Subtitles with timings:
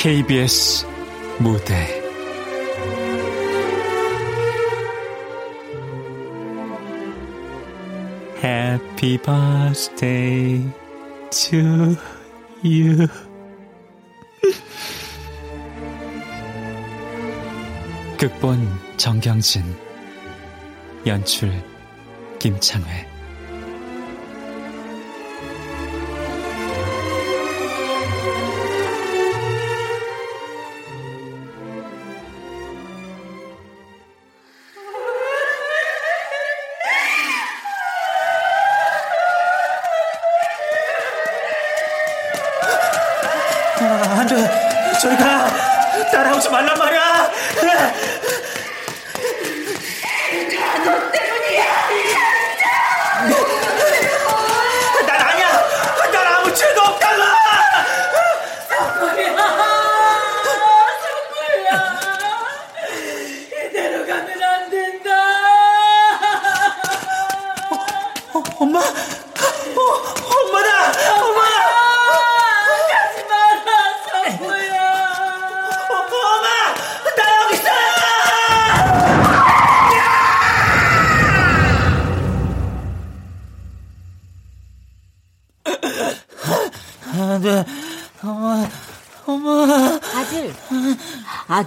[0.00, 0.86] KBS
[1.38, 1.74] 무대
[8.42, 10.64] Happy birthday
[11.28, 11.96] to
[12.64, 13.08] you.
[18.16, 19.62] 극본 정경진
[21.04, 21.52] 연출
[22.38, 23.09] 김창회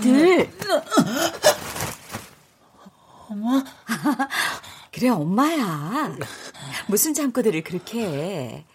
[0.03, 0.51] 아들.
[3.29, 3.63] 엄마?
[4.91, 6.15] 그래, 엄마야.
[6.87, 8.65] 무슨 잠꼬들을 그렇게 해.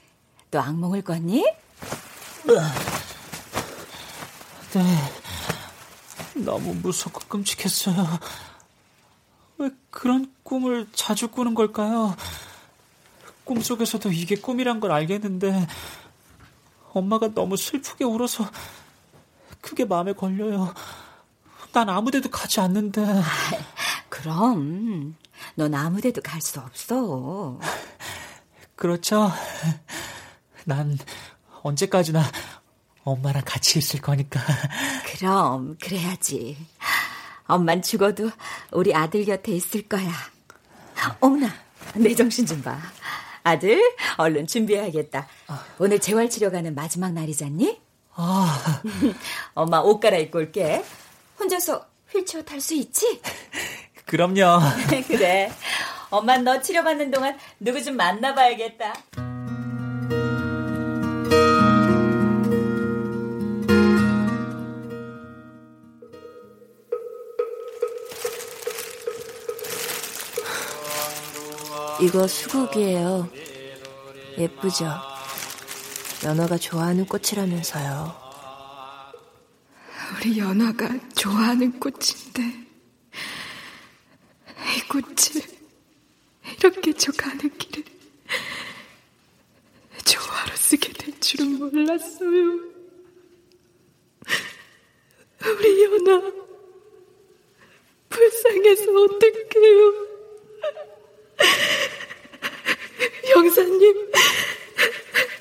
[0.51, 1.45] 또 악몽을 꿨니?
[4.75, 4.83] 네.
[6.35, 8.07] 너무 무섭고 끔찍했어요.
[9.59, 12.17] 왜 그런 꿈을 자주 꾸는 걸까요?
[13.45, 15.67] 꿈속에서도 이게 꿈이란 걸 알겠는데
[16.93, 18.49] 엄마가 너무 슬프게 울어서
[19.61, 20.73] 그게 마음에 걸려요.
[21.73, 23.05] 난 아무데도 가지 않는데.
[24.09, 25.17] 그럼
[25.55, 27.59] 넌 아무데도 갈 수 없어.
[28.77, 29.31] 그렇죠.
[30.65, 30.97] 난
[31.63, 32.23] 언제까지나
[33.05, 34.41] 엄마랑 같이 있을 거니까.
[35.17, 36.57] 그럼 그래야지.
[37.45, 38.31] 엄만 죽어도
[38.73, 40.11] 우리 아들 곁에 있을 거야.
[41.21, 41.49] 어머나,
[41.95, 42.79] 내 정신 좀 봐.
[43.43, 43.81] 아들,
[44.19, 45.27] 얼른 준비해야겠다.
[45.79, 47.81] 오늘 재활치료 가는 마지막 날이잖니?
[48.15, 48.83] 아,
[49.55, 50.85] 엄마 옷 갈아입고 올게.
[51.39, 53.21] 혼자서 휠체어 탈 수 있지?
[54.07, 54.61] 그럼요.
[55.07, 55.53] 그래.
[56.11, 58.95] 엄마 너 치료받는 동안 누구 좀 만나봐야겠다.
[72.01, 73.29] 이거 수국이에요.
[74.39, 74.89] 예쁘죠?
[76.25, 78.28] 연어가 좋아하는 꽃이라면서요.
[80.19, 82.43] 우리 연화가 좋아하는 꽃인데
[84.77, 85.43] 이 꽃을
[86.59, 87.85] 이렇게 줘가는 길에
[90.05, 92.61] 조화로 쓰게 될 줄은 몰랐어요.
[95.45, 96.33] 우리 연화
[98.09, 100.09] 불쌍해서 어떡해요.
[103.31, 104.11] 영사님,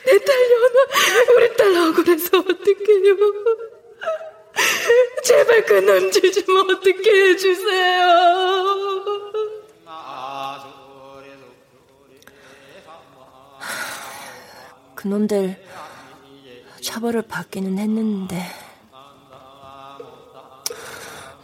[0.05, 3.76] 내 딸 연화, 우리 딸 억울해서 어떡해요.
[5.23, 8.07] 제발 그 놈질 좀 어떻게 해주세요.
[14.95, 15.63] 그놈들
[16.81, 18.43] 처벌을 받기는 했는데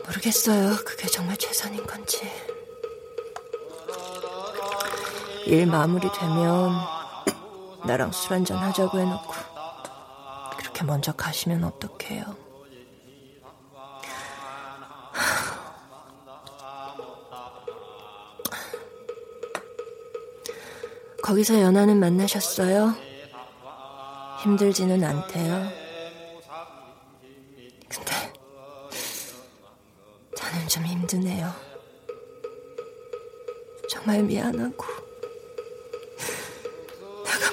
[0.06, 0.76] 모르겠어요.
[0.86, 2.30] 그게 정말 최선인 건지.
[5.46, 6.72] 일 마무리되면
[7.86, 9.34] 나랑 술 한잔 하자고 해놓고
[10.58, 12.43] 그렇게 먼저 가시면 어떡해요.
[21.24, 22.94] 거기서 연하는 만나셨어요?
[24.44, 25.72] 힘들지는 않대요.
[27.88, 28.34] 근데
[30.36, 31.50] 저는 좀 힘드네요.
[33.90, 34.84] 정말 미안하고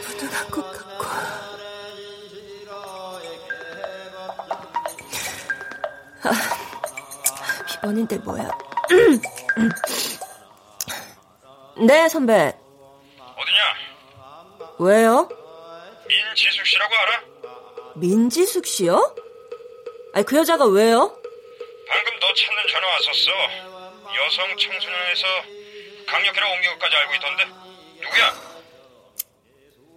[0.08, 1.04] 무능한 것 같고
[6.24, 6.32] 아,
[7.68, 8.50] 비번인데 뭐야?
[11.86, 12.59] 네, 선배.
[14.84, 15.28] 왜요?
[16.08, 17.22] 민지숙 씨라고 알아?
[17.96, 19.14] 민지숙 씨요?
[20.14, 21.16] 아니, 그 여자가 왜요?
[21.88, 23.30] 방금 너 찾는 전화 왔었어.
[24.24, 25.26] 여성 청소년에서
[26.06, 27.44] 강력회로 옮긴 것까지 알고 있던데.
[28.02, 28.34] 누구야?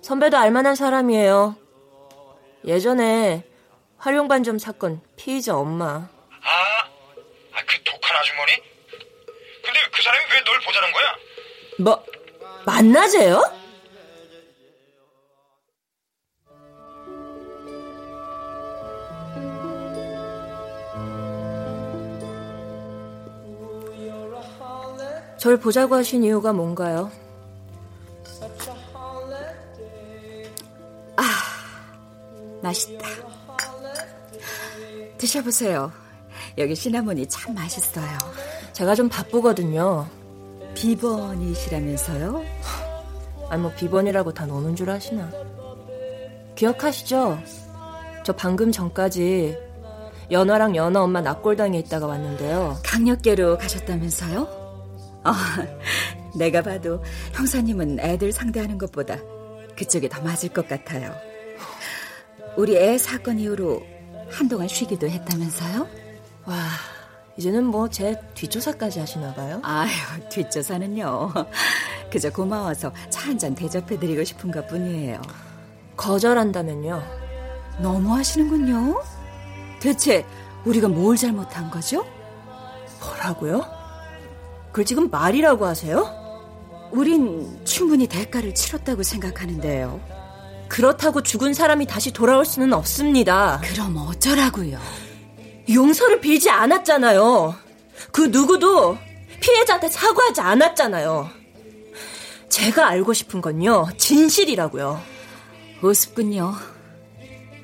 [0.02, 1.56] 선배도 알만한 사람이에요.
[2.66, 3.46] 예전에
[4.00, 5.86] 활용반점 사건 피의자 엄마.
[5.86, 6.10] 아,
[7.54, 8.52] 아, 그 독한 아주머니?
[9.64, 11.16] 근데 그 사람이 왜 널 보자는 거야?
[11.80, 12.06] 뭐,
[12.66, 13.63] 만나재요?
[25.44, 27.12] 절 보자고 하신 이유가 뭔가요?
[31.18, 31.24] 아,
[32.62, 33.06] 맛있다.
[35.18, 35.92] 드셔보세요.
[36.58, 38.08] 여기 시나몬이 참 맛있어요.
[38.72, 40.08] 제가 좀 바쁘거든요.
[40.76, 42.42] 비번이시라면서요?
[43.50, 45.30] 아니 뭐 비번이라고 다 노는 줄 아시나?
[46.56, 47.38] 기억하시죠?
[48.24, 49.58] 저 방금 전까지
[50.32, 52.78] 연화랑 연화 엄마 납골당에 있다가 왔는데요.
[52.86, 54.63] 강력계로 가셨다면서요?
[55.26, 55.34] 어,
[56.36, 57.04] 내가 봐도
[57.34, 59.18] 형사님은 애들 상대하는 것보다
[59.78, 61.14] 그쪽이 더 맞을 것 같아요.
[62.58, 63.82] 우리 애 사건 이후로
[64.30, 65.88] 한동안 쉬기도 했다면서요?
[66.46, 66.56] 와,
[67.38, 69.60] 이제는 뭐 제 뒷조사까지 하시나 봐요?
[69.64, 69.90] 아유,
[70.30, 71.32] 뒷조사는요.
[72.12, 75.20] 그저 고마워서 차 한 잔 대접해드리고 싶은 것 뿐이에요.
[75.98, 77.02] 거절한다면요?
[77.80, 79.02] 너무 하시는군요.
[79.82, 80.26] 대체
[80.66, 82.06] 우리가 뭘 잘못한 거죠?
[83.00, 83.66] 뭐라고요?
[84.74, 86.12] 그걸 지금 말이라고 하세요?
[86.92, 90.02] 우린 충분히 대가를 치렀다고 생각하는데요.
[90.68, 93.62] 그렇다고 죽은 사람이 다시 돌아올 수는 없습니다.
[93.64, 94.80] 그럼 어쩌라고요?
[95.72, 97.54] 용서를 빌지 않았잖아요.
[98.12, 98.98] 그 누구도
[99.40, 101.30] 피해자한테 사과하지 않았잖아요.
[102.50, 105.00] 제가 알고 싶은 건요, 진실이라고요.
[105.84, 106.56] 우습군요.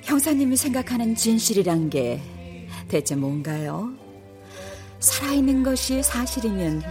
[0.03, 2.21] 형사님이 생각하는 진실이란 게
[2.87, 3.93] 대체 뭔가요?
[4.99, 6.83] 살아있는 것이 사실이면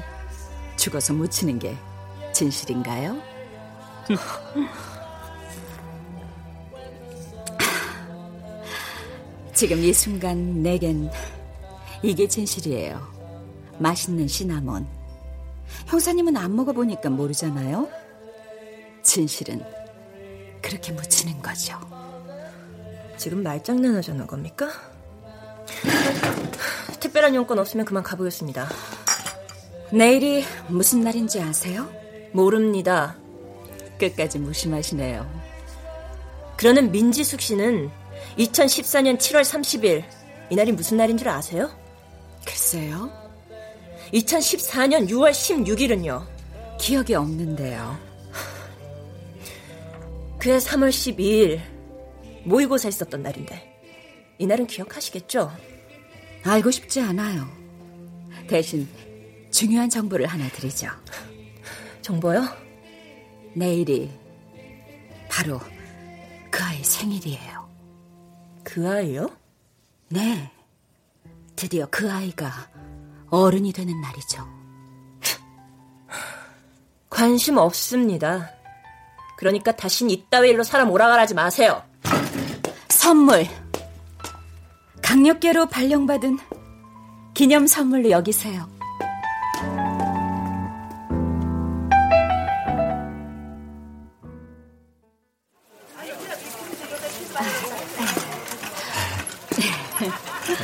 [0.77, 1.77] 죽어서 묻히는 게
[2.33, 3.21] 진실인가요?
[9.55, 11.11] 지금 이 순간 내겐
[12.03, 13.07] 이게 진실이에요.
[13.79, 14.87] 맛있는 시나몬.
[15.87, 17.89] 형사님은 안 먹어보니까 모르잖아요?
[19.03, 19.63] 진실은
[20.63, 21.79] 그렇게 묻히는 거죠.
[23.17, 24.69] 지금 말장난 하자는 겁니까?
[27.00, 28.69] 특별한 용건 없으면 그만 가보겠습니다.
[29.93, 31.88] 내일이 무슨 날인지 아세요?
[32.32, 33.17] 모릅니다.
[33.99, 35.29] 끝까지 무심하시네요.
[36.56, 37.91] 그러는 민지숙 씨는
[38.38, 40.05] 2014년 7월 30일
[40.50, 41.71] 이날이 무슨 날인 줄 아세요?
[42.44, 43.11] 글쎄요.
[44.12, 46.26] 2014년 6월 16일은요.
[46.79, 47.99] 기억이 없는데요.
[50.38, 51.61] 그해 3월 12일
[52.44, 53.68] 모의고사 있었던 날인데
[54.38, 55.52] 이날은 기억하시겠죠?
[56.44, 57.46] 알고 싶지 않아요.
[58.49, 58.88] 대신
[59.50, 60.88] 중요한 정보를 하나 드리죠.
[62.00, 62.49] 정보요?
[63.55, 64.11] 내일이
[65.29, 65.61] 바로
[66.50, 67.69] 그 아이 생일이에요.
[68.64, 69.31] 그 아이요?
[70.08, 70.50] 네.
[71.57, 72.68] 드디어 그 아이가
[73.30, 74.47] 어른이 되는 날이죠.
[77.11, 78.50] 관심 없습니다.
[79.37, 81.83] 그러니까 다신 이따위 일로 사람 오라가라지 마세요.
[82.88, 83.47] 선물.
[85.09, 86.38] 강력계로 발령받은
[87.33, 88.69] 기념 선물로 여기세요.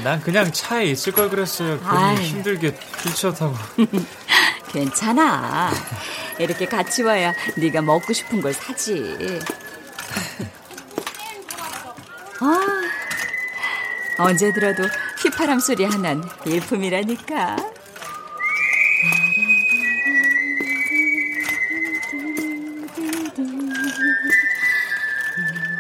[0.02, 1.80] 난 그냥 차에 있을 걸 그랬어요.
[1.80, 3.54] 괜히 힘들게 휠체어 타고.
[4.70, 5.72] 괜찮아.
[6.38, 9.16] 이렇게 같이 와야 네가 먹고 싶은 걸 사지.
[12.40, 12.83] 아,
[14.18, 14.84] 언제 들어도
[15.22, 17.56] 휘파람 소리 하나는 일품이라니까.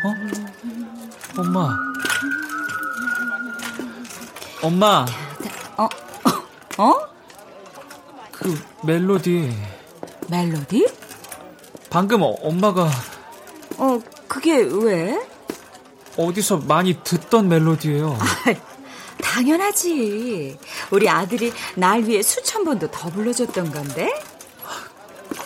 [0.04, 0.14] 어?
[1.38, 1.76] 엄마.
[4.62, 5.06] 엄마.
[5.76, 5.88] 어?
[6.78, 6.94] 어?
[8.32, 9.52] 그 멜로디.
[10.28, 10.86] 멜로디?
[11.90, 12.90] 방금 어, 엄마가
[13.78, 15.33] 어, 그게 왜?
[16.16, 18.16] 어디서 많이 듣던 멜로디예요.
[18.20, 18.26] 아,
[19.22, 20.58] 당연하지.
[20.90, 24.12] 우리 아들이 날 위해 수천 번도 더 불러줬던 건데.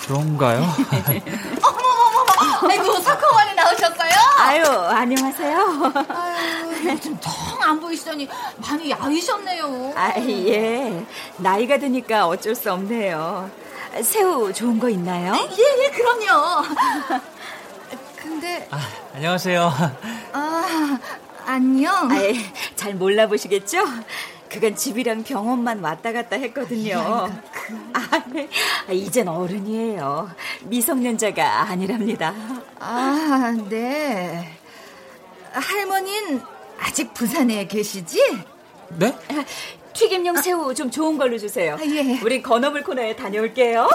[0.01, 0.61] 그런가요?
[1.63, 2.69] 어머머머머!
[2.71, 4.11] 아이고, 석호원에 나오셨어요?
[4.39, 5.93] 아유, 안녕하세요.
[6.09, 9.93] 아유, 텅안 보이시더니 많이 야위셨네요.
[9.95, 11.07] 아, 예.
[11.37, 13.51] 나이가 드니까 어쩔 수 없네요.
[14.03, 15.35] 새우 좋은 거 있나요?
[15.35, 16.65] 예, 예, 그럼요.
[18.17, 18.79] 근데 아,
[19.15, 19.73] 안녕하세요.
[20.69, 20.99] 아,
[21.47, 22.11] 안녕.
[22.11, 22.35] 아, 예,
[22.77, 23.79] 잘 몰라보시겠죠?
[24.51, 27.29] 그건 집이랑 병원만 왔다 갔다 했거든요.
[27.93, 28.49] 아, 네.
[28.89, 30.31] 아, 이젠 어른이에요.
[30.65, 32.35] 미성년자가 아니랍니다.
[32.79, 34.57] 아, 네.
[35.53, 36.41] 할머니는
[36.81, 38.21] 아직 부산에 계시지?
[38.91, 39.15] 네?
[39.93, 41.75] 튀김용 새우 좀 좋은 걸로 주세요.
[41.75, 42.21] 아, 예.
[42.23, 43.89] 우린 건어물 코너에 다녀올게요.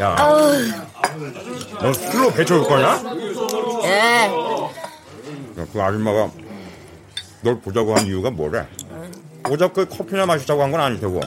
[0.00, 0.16] 야,
[1.80, 3.02] 너 술로 배쳐올 거냐?
[3.84, 4.30] 예.
[5.58, 6.30] 야, 그 아줌마가
[7.42, 8.66] 널 보자고 한 이유가 뭐래?
[9.44, 11.20] 어저께 커피나 마시자고 한 건 아닐 테고.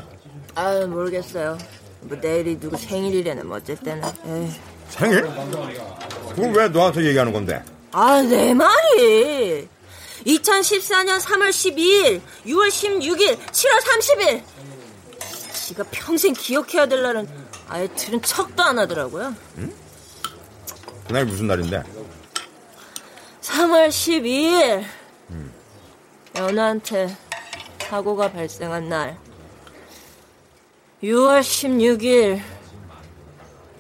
[0.56, 1.58] 아 모르겠어요.
[2.02, 4.02] 뭐 내일이 누구 생일이래는 뭐 어쨌든.
[4.26, 4.52] 에이.
[4.90, 5.22] 생일?
[6.36, 7.62] 그걸 왜 너한테 얘기하는 건데?
[7.92, 9.68] 아, 내 말이.
[10.26, 13.82] 2014년 3월 12일, 6월 16일, 7월
[14.20, 14.42] 30일.
[15.54, 17.28] 지가 평생 기억해야 될 날은
[17.70, 19.36] 아예 들은 척도 안 하더라고요.
[21.08, 21.84] 그날 무슨 날인데?
[23.42, 24.84] 3월 12일.
[26.36, 27.16] 연아한테
[27.80, 29.18] 사고가 발생한 날.
[31.04, 32.42] 6월 16일.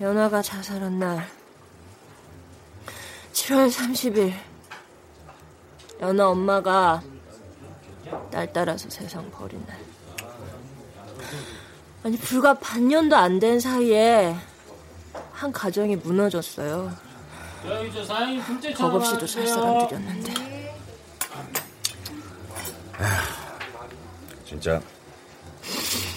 [0.01, 1.27] 연아가 자살한 날.
[3.33, 4.33] 7월 30일.
[6.01, 7.01] 연아 엄마가
[8.31, 9.77] 딸 따라서 세상 버린 날.
[12.07, 14.33] 아니, 불과 반년도 안 된 사이에
[15.33, 16.89] 한 가정이 무너졌어요.
[18.77, 20.77] 겁없이도 살 사람 들였는데.
[24.45, 24.81] 진짜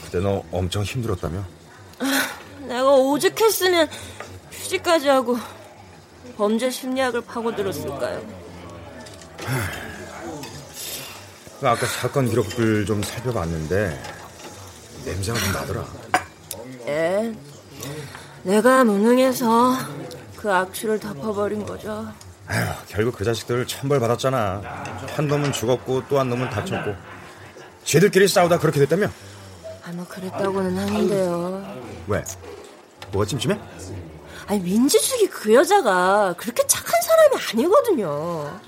[0.04, 1.44] 그때 너 엄청 힘들었다며?
[2.68, 3.88] 내가 오죽했으면
[4.52, 5.36] 휴직까지 하고
[6.36, 8.22] 범죄 심리학을 파고들었을까요?
[11.58, 14.19] 그 아까 사건 기록들 좀 살펴봤는데
[15.04, 15.84] 냄새가 좀 나더라.
[16.86, 17.34] 예.
[18.42, 19.74] 내가 무능해서
[20.36, 22.08] 그 악취를 덮어버린 거죠.
[22.46, 24.62] 아휴, 결국 그 자식들 천벌 받았잖아.
[25.14, 26.94] 한 놈은 죽었고 또 한 놈은 다쳤고.
[27.84, 29.08] 쟤들끼리 싸우다 그렇게 됐다며?
[29.84, 31.76] 아마 그랬다고는 하는데요.
[32.08, 32.24] 왜?
[33.12, 33.58] 뭐가 찜찜해?
[34.46, 38.60] 아니 민지숙이 그 여자가 그렇게 착한 사람이 아니거든요.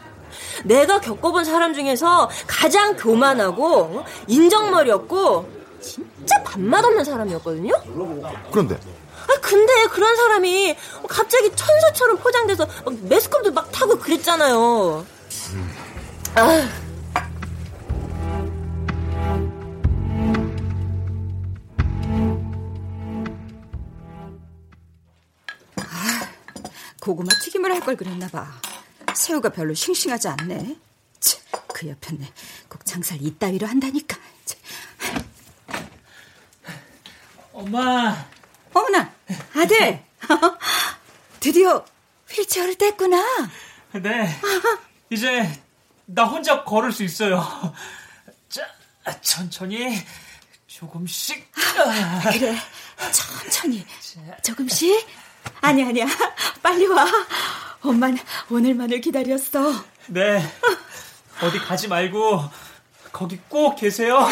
[0.65, 5.49] 내가 겪어본 사람 중에서 가장 교만하고 인정머리였고
[5.81, 6.09] 진짜
[6.45, 7.73] 밥맛 없는 사람이었거든요.
[8.51, 10.77] 그런데 아 근데 그런 사람이
[11.09, 15.07] 갑자기 천사처럼 포장돼서 막 매스컴도 막 타고 그랬잖아요.
[16.35, 16.69] 아.
[27.01, 28.49] 고구마 튀김을 할 걸 그랬나 봐.
[29.15, 30.77] 새우가 별로 싱싱하지 않네.
[31.21, 31.39] 치,
[31.75, 32.25] 그 옆에는
[32.69, 34.17] 꼭 장사를 이따위로 한다니까.
[34.45, 34.57] 치.
[37.53, 38.27] 엄마.
[38.73, 39.13] 어머나,
[39.55, 40.03] 아들.
[41.41, 41.85] 드디어
[42.31, 43.23] 휠체어를 뗐구나.
[44.03, 44.35] 네.
[45.11, 45.61] 이제
[46.07, 47.43] 나 혼자 걸을 수 있어요.
[48.49, 48.67] 자,
[49.21, 49.99] 천천히
[50.67, 51.51] 조금씩.
[52.33, 52.57] 그래,
[53.13, 53.85] 천천히
[54.43, 55.07] 조금씩.
[55.61, 56.07] 아니 아니야,
[56.63, 57.07] 빨리 와.
[57.83, 58.19] 엄마는
[58.51, 59.85] 오늘만을 기다렸어.
[60.07, 60.43] 네.
[61.43, 62.45] 어디 가지 말고
[63.13, 64.27] 거기 꼭 계세요.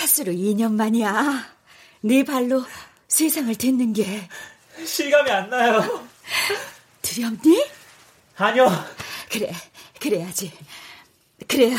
[0.00, 1.59] 횟수로 2년 만이야.
[2.02, 2.64] 네 발로
[3.08, 4.28] 세상을 듣는 게
[4.84, 6.06] 실감이 안 나요.
[7.02, 7.64] 두렵니?
[8.36, 8.68] 아니요.
[9.30, 9.52] 그래,
[10.00, 10.52] 그래야지.
[11.46, 11.76] 그래야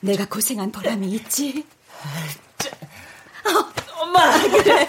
[0.00, 1.64] 내가 고생한 보람이 있지.
[3.44, 4.38] 어, 엄마.
[4.48, 4.86] 그래.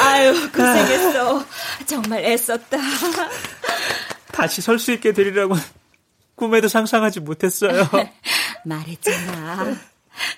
[0.00, 1.44] 아유, 고생했어.
[1.86, 2.78] 정말 애썼다.
[4.32, 5.54] 다시 설 수 있게 되리라고
[6.34, 7.88] 꿈에도 상상하지 못했어요.
[8.64, 9.74] 말했잖아.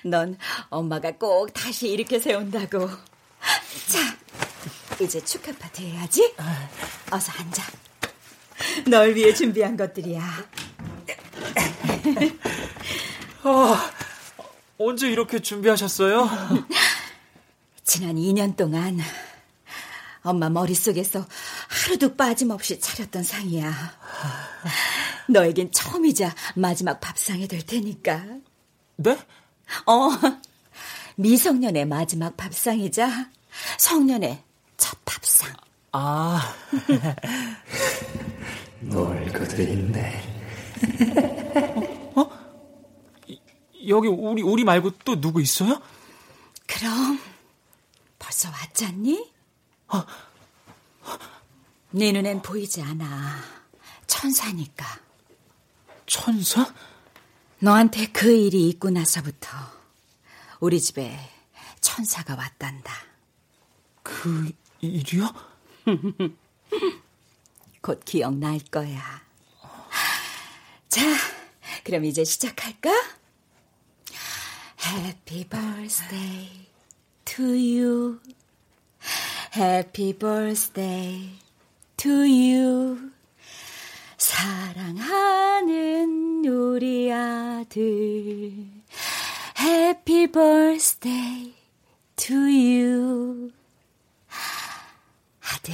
[0.03, 0.37] 넌
[0.69, 2.89] 엄마가 꼭 다시 일으켜 세운다고.
[3.87, 4.17] 자,
[5.03, 6.33] 이제 축하 파티 해야지.
[7.11, 7.63] 어서 앉아.
[8.87, 10.21] 널 위해 준비한 것들이야.
[13.43, 13.75] 어,
[14.77, 16.29] 언제 이렇게 준비하셨어요?
[17.83, 18.99] 지난 2년 동안
[20.21, 21.25] 엄마 머릿속에서
[21.69, 23.73] 하루도 빠짐없이 차렸던 상이야.
[25.29, 28.25] 너에겐 처음이자 마지막 밥상이 될 테니까.
[28.97, 29.17] 네?
[29.85, 30.09] 어,
[31.19, 33.29] 미성년의 마지막 밥상이자
[33.77, 34.41] 성년의
[34.77, 35.53] 첫 밥상.
[35.91, 36.55] 아.
[38.79, 40.23] 놀고들 있네.
[42.15, 42.21] 어?
[42.21, 42.29] 어?
[43.89, 45.81] 여기 우리 우리 말고 또 누구 있어요?
[46.65, 47.19] 그럼
[48.17, 49.29] 벌써 왔잖니?
[49.89, 50.01] 어.
[51.91, 53.41] 네 눈엔 보이지 않아.
[54.07, 54.85] 천사니까.
[56.05, 56.73] 천사?
[57.59, 59.78] 너한테 그 일이 있고 나서부터
[60.59, 61.17] 우리 집에
[61.79, 62.93] 천사가 왔단다.
[64.03, 64.51] 그
[64.81, 65.33] 일이요?
[67.81, 69.01] 곧 기억날 거야.
[70.89, 71.01] 자,
[71.85, 72.89] 그럼 이제 시작할까?
[74.83, 76.67] Happy birthday
[77.23, 78.19] to you.
[79.55, 81.39] Happy birthday
[81.95, 83.11] to you.
[84.17, 85.65] 사랑하는
[86.45, 88.78] 우리 아들.
[89.59, 91.53] Happy birthday
[92.15, 93.51] to you.
[95.43, 95.73] 아들,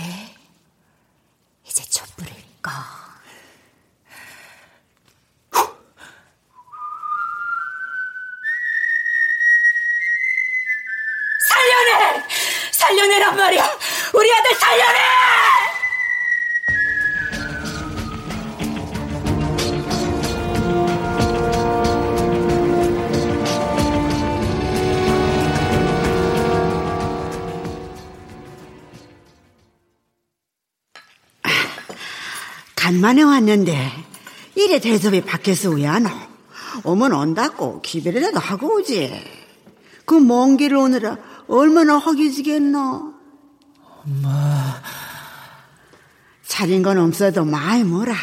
[1.64, 2.72] 이제 촛불을 꺼.
[11.48, 12.24] 살려내!
[12.72, 13.80] 살려내란 말이야!
[14.16, 15.25] 우리 아들 살려내!
[32.86, 33.92] 간만에 왔는데
[34.54, 36.12] 이래 대접이 밖에서 왜 안 오?
[36.92, 39.24] 오면 온다고 기별이라도 하고 오지.
[40.06, 43.14] 그 먼 길을 오느라 얼마나 허기지겠노?
[43.82, 44.82] 엄마.
[46.46, 48.14] 차린 건 없어도 많이 뭐라.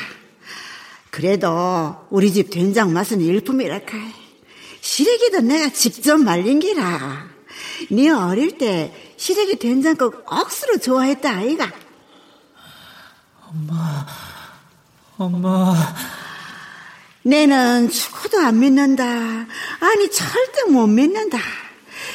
[1.11, 3.99] 그래도 우리 집 된장 맛은 일품이랄까.
[4.81, 7.27] 시래기도 내가 직접 말린 기라.
[7.91, 11.69] 네 어릴 때 시래기 된장국 억수로 좋아했다 아이가.
[13.49, 14.07] 엄마,
[15.23, 15.75] 엄마.
[17.23, 19.05] 내는 죽어도 안 믿는다.
[19.05, 21.39] 아니 절대 못 믿는다.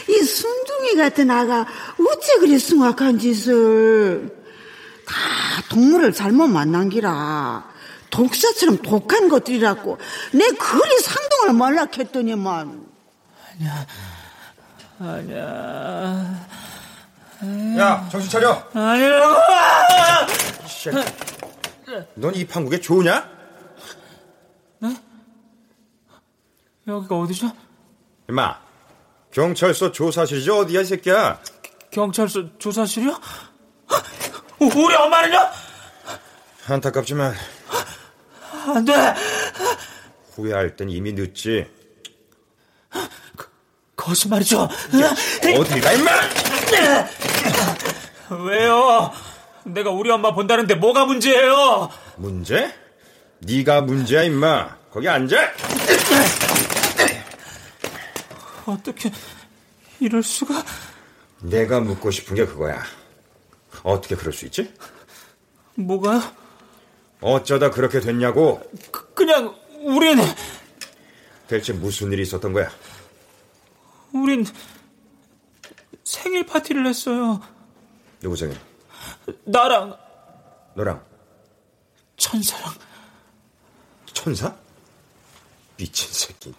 [0.09, 4.35] 이 순둥이 같은 아가 어째 그리 숭악한 짓을.
[5.05, 5.15] 다
[5.69, 7.65] 동물을 잘못 만난 기라.
[8.09, 9.97] 독사처럼 독한 것들이라고.
[10.33, 12.85] 내 그리 상동을 말락했더니만.
[13.53, 13.85] 아니야.
[14.99, 16.47] 아니야.
[17.77, 18.63] 야 정신 차려.
[18.73, 19.35] 아니라고
[22.15, 23.29] 넌 이 판국에 좋으냐?
[24.79, 24.95] 네?
[26.87, 27.51] 여기가 어디죠?
[28.29, 28.59] 임마
[29.31, 31.39] 경찰서 조사실이죠 어디야 이 새끼야
[31.91, 33.19] 경찰서 조사실이요?
[34.59, 35.37] 우리 엄마는요?
[36.67, 37.33] 안타깝지만
[38.75, 38.93] 안 돼
[40.35, 41.65] 후회할 땐 이미 늦지
[43.95, 44.67] 거짓말이죠
[45.59, 46.11] 어디가 임마
[48.45, 49.11] 왜요?
[49.67, 51.89] 내가 우리 엄마 본다는데 뭐가 문제예요?
[52.17, 52.73] 문제?
[53.39, 55.37] 네가 문제야 임마 거기 앉아
[58.65, 59.11] 어떻게
[59.99, 60.63] 이럴 수가
[61.41, 62.83] 내가 묻고 싶은 게 그거야
[63.83, 64.73] 어떻게 그럴 수 있지?
[65.75, 66.21] 뭐가요?
[67.21, 70.17] 어쩌다 그렇게 됐냐고 그, 그냥 우린
[71.47, 72.69] 대체 무슨 일이 있었던 거야?
[74.13, 74.45] 우린
[76.03, 77.41] 생일 파티를 했어요
[78.19, 78.57] 누구 생일?
[79.45, 79.97] 나랑
[80.75, 81.03] 너랑
[82.15, 82.73] 천사랑
[84.13, 84.55] 천사?
[85.77, 86.53] 미친 새끼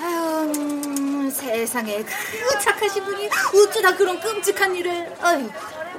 [0.00, 5.16] 아유, 음, 세상에 그 착하신 분이 어쩌다 그런 끔찍한 일을.
[5.22, 5.48] 아유.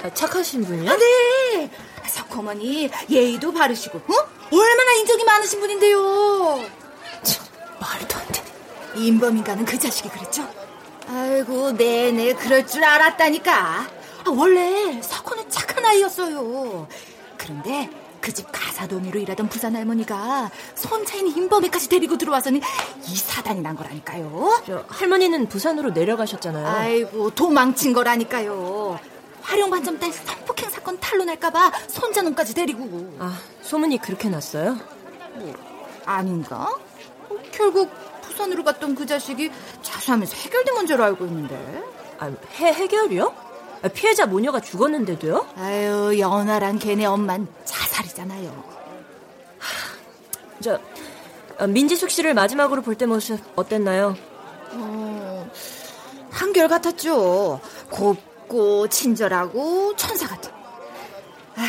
[0.02, 0.90] 아, 착하신 분이요?
[0.90, 1.70] 아, 네.
[2.06, 4.28] 석어머니 예의도 바르시고, 어?
[4.52, 6.64] 얼마나 인정이 많으신 분인데요.
[7.24, 7.44] 참,
[7.80, 8.44] 말도 안 돼.
[8.94, 10.48] 임범인가는 그 자식이 그랬죠?
[11.10, 13.52] 아이고, 네네, 그럴 줄 알았다니까.
[13.54, 16.86] 아, 원래 석호는 착한 아이였어요.
[17.36, 17.88] 그런데
[18.20, 22.60] 그 집 가사도우미로 일하던 부산 할머니가 손자인 임범이까지 데리고 들어와서는
[23.06, 24.62] 이 사단이 난 거라니까요.
[24.66, 26.66] 저, 할머니는 부산으로 내려가셨잖아요.
[26.66, 28.98] 아이고, 도망친 거라니까요.
[29.40, 33.16] 화룡반점 딸 성폭행 사건 탄로날까봐 손자놈까지 데리고.
[33.18, 34.76] 아, 소문이 그렇게 났어요?
[35.36, 35.54] 뭐,
[36.04, 36.64] 아닌가?
[37.30, 37.88] 어, 결국
[38.22, 39.50] 부산으로 갔던 그 자식이
[40.08, 41.82] 자수하면서 해결된 문제로 알고 있는데.
[42.18, 43.34] 아, 해, 해결이요?
[43.82, 45.46] 아, 피해자 모녀가 죽었는데도요?
[45.56, 48.64] 아유, 연하랑 걔네 엄만 자살이잖아요.
[50.60, 50.80] 저,
[51.58, 54.16] 아, 민지숙 씨를 마지막으로 볼 때 모습 어땠나요?
[54.72, 55.50] 어,
[56.30, 57.60] 한결 같았죠.
[57.90, 60.50] 곱고 친절하고 천사 같은.
[61.56, 61.68] 아휴,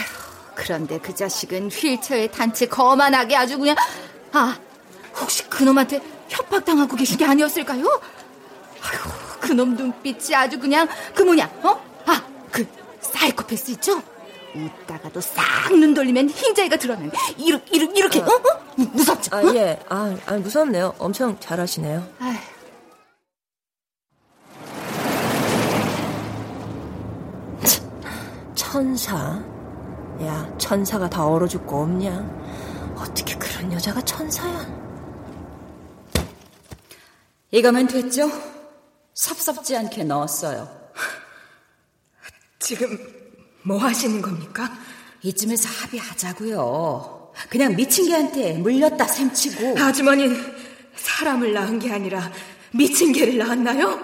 [0.55, 3.75] 그런데 그 자식은 휠체어에 단체 거만하게 아주 그냥
[4.33, 4.57] 아
[5.19, 7.85] 혹시 그놈한테 협박당하고 계신 게 아니었을까요?
[8.81, 9.09] 아이고,
[9.41, 11.81] 그놈 눈빛이 아주 그냥 그 뭐냐, 어?
[12.05, 12.65] 아, 그
[13.01, 14.01] 사이코패스 있죠?
[14.55, 18.29] 웃다가도 싹 눈 돌리면 흰자위가 드러난 이렇게 이렇게, 이렇게 아, 어?
[18.29, 18.59] 어?
[18.75, 19.35] 무섭죠?
[19.35, 19.53] 아, 어?
[19.55, 20.95] 예, 아, 아 무섭네요.
[20.97, 22.07] 엄청 잘하시네요.
[28.55, 29.41] 천사?
[30.21, 32.93] 야, 천사가 다 얼어 죽고 없냐?
[32.97, 34.65] 어떻게 그런 여자가 천사야?
[37.51, 38.29] 이거면 됐죠?
[39.19, 40.69] 섭섭지 않게 넣었어요.
[42.57, 42.97] 지금
[43.63, 44.71] 뭐 하시는 겁니까?
[45.23, 47.33] 이쯤에서 합의하자고요.
[47.49, 49.77] 그냥 미친 개한테 물렸다 셈치고.
[49.77, 50.55] 아주머니는
[50.95, 52.31] 사람을 낳은 게 아니라
[52.71, 54.01] 미친 개를 낳았나요?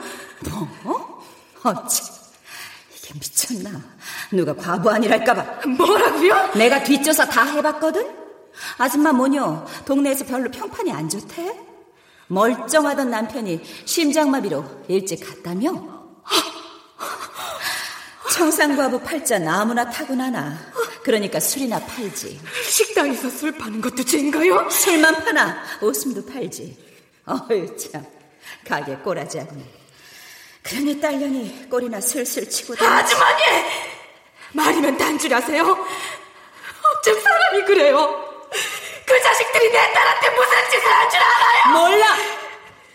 [0.83, 1.23] 뭐?
[1.63, 2.03] 어찌
[2.97, 3.81] 이게 미쳤나?
[4.33, 5.65] 누가 과부 아니랄까봐.
[5.77, 6.51] 뭐라고요?
[6.55, 8.05] 내가 뒷조사 다 해봤거든?
[8.77, 9.65] 아줌마 뭐뇨?
[9.85, 11.74] 동네에서 별로 평판이 안 좋대?
[12.27, 15.95] 멀쩡하던 남편이 심장마비로 일찍 갔다며?
[18.31, 20.57] 청산과부 팔자 아무나 타고나나.
[21.03, 22.41] 그러니까 술이나 팔지.
[22.69, 24.69] 식당에서 술 파는 것도 죄인가요?
[24.69, 26.77] 술만 파나 웃음도 팔지.
[27.27, 28.05] 어휴 참
[28.67, 29.61] 가게 꼬라지 하구나.
[30.63, 33.41] 그러니 딸년이 꼬리나 슬슬 치고 다니 아주머니!
[34.53, 35.63] 말이면 단줄하세요.
[35.63, 38.25] 어쩜 사람이 그래요?
[39.05, 41.89] 그 자식들이 내 딸한테 무슨 짓을 한 줄 알아요?
[41.89, 42.05] 몰라.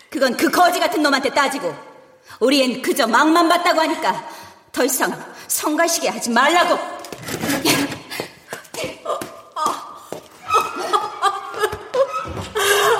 [0.09, 1.73] 그건 그 거지 같은 놈한테 따지고
[2.39, 4.27] 우리 엔 그저 막만 봤다고 하니까
[4.71, 5.11] 더 이상
[5.47, 6.77] 성가시게 하지 말라고.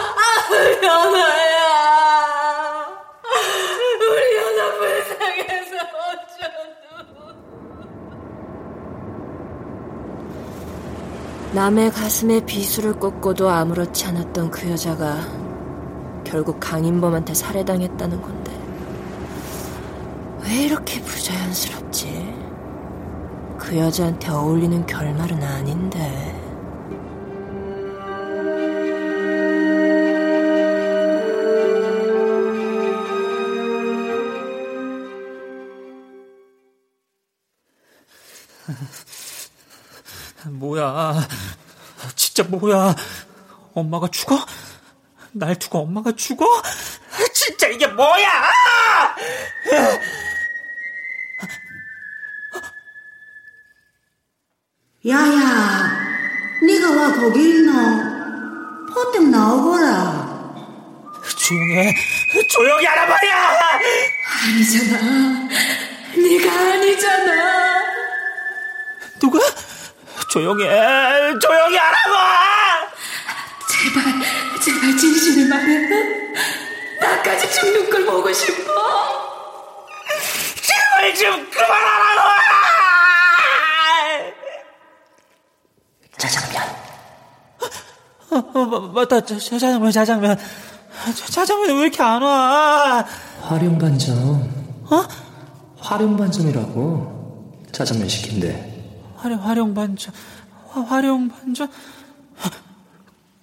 [0.06, 2.88] 아, 연아야.
[4.00, 6.72] 우리 연아 불쌍해서 어쩌노.
[11.54, 15.20] 남의 가슴에 비수를 꽂고도 아무렇지 않았던 그 여자가
[16.24, 18.52] 결국 강인범한테 살해당했다는 건데
[20.46, 22.36] 왜 이렇게 부자연스럽지?
[23.58, 26.38] 그 여자한테 어울리는 결말은 아닌데.
[40.50, 41.28] 뭐야?
[42.16, 42.96] 진짜 뭐야?
[43.74, 44.44] 엄마가 죽어?
[45.34, 46.46] 날 두고 엄마가 죽어?
[47.34, 48.28] 진짜 이게 뭐야?
[55.08, 56.00] 야야,
[56.64, 57.72] 네가 와 거기 있노?
[58.94, 60.32] 포뜩 나오거라.
[61.38, 61.96] 조용해.
[62.50, 63.80] 조용히 말이야!
[64.46, 65.50] 아니잖아.
[66.16, 67.61] 네가 아니잖아.
[70.32, 70.40] 누가?
[70.40, 71.40] 조용해.
[71.40, 72.92] 조용히 하라고!
[73.70, 74.04] 제발,
[74.62, 75.90] 제발 진실을 말해.
[77.00, 78.72] 나까지 죽는 걸 보고 싶어.
[80.62, 82.22] 제발 좀 그만하라고!
[86.18, 86.64] 짜장면.
[88.32, 89.26] 어, 어, 맞다.
[89.26, 90.40] 자, 짜장면, 짜장면.
[91.30, 93.06] 짜장면 왜 이렇게 안 와?
[93.42, 94.86] 활용반점.
[94.92, 95.08] 어?
[95.80, 97.64] 활용반점이라고.
[97.72, 98.71] 짜장면 시킨대.
[99.22, 100.14] 활용, 활용 반전.
[100.68, 101.70] 화, 활용 반전.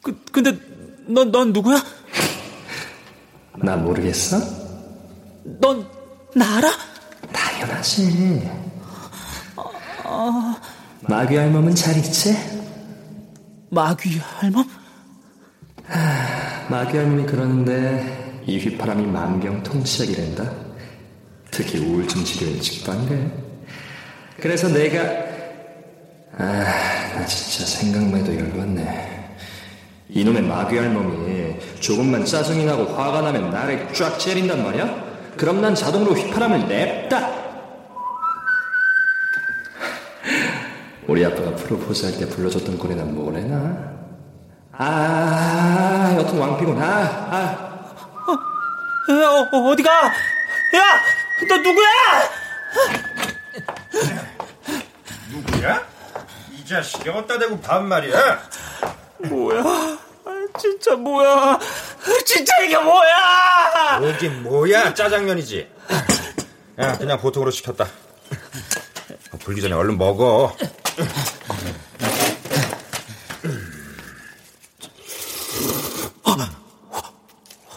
[0.02, 0.58] 그, 근데,
[1.06, 1.80] 넌, 넌 누구야?
[3.56, 4.38] 나 모르겠어?
[5.60, 5.88] 넌,
[6.34, 6.68] 나 알아?
[7.32, 8.50] 당연하지.
[10.04, 10.54] 어,
[11.02, 12.36] 마귀 할멈은 잘 있지?
[13.70, 14.64] 마귀 할멈?
[16.70, 20.50] 마귀 할멈이 그러는데 이 휘파람이 만병통치약이란다.
[21.50, 23.30] 특히 우울증 치료에 직방이래.
[24.40, 25.37] 그래서 내가
[26.38, 26.44] 아,
[27.14, 29.36] 나 진짜 생각만 해도 열받네.
[30.10, 35.08] 이놈의 마귀 할멈이 조금만 짜증이 나고 화가 나면 나를 쫙 째린단 말이야?
[35.36, 37.28] 그럼 난 자동으로 휘파람을 냅다.
[41.06, 43.96] 우리 아빠가 프로포즈 할 때 불러줬던 거리나 뭐래나?
[44.72, 46.80] 아, 여튼 왕피곤.
[46.80, 46.86] 아,
[47.30, 47.68] 아.
[48.28, 49.90] 어, 어, 어, 어디가?
[50.06, 50.12] 야!
[51.48, 51.88] 너 누구야?
[55.32, 55.87] 누구야?
[56.68, 58.50] 이 자식이 어디다 대고 반말이야?
[59.30, 59.62] 뭐야?
[59.62, 61.58] 아, 진짜 뭐야?
[62.26, 63.98] 진짜 이게 뭐야?
[64.00, 64.92] 뭐긴 뭐야?
[64.92, 65.66] 짜장면이지.
[66.78, 67.86] 야, 그냥 보통으로 시켰다.
[69.38, 70.54] 불기 전에 얼른 먹어.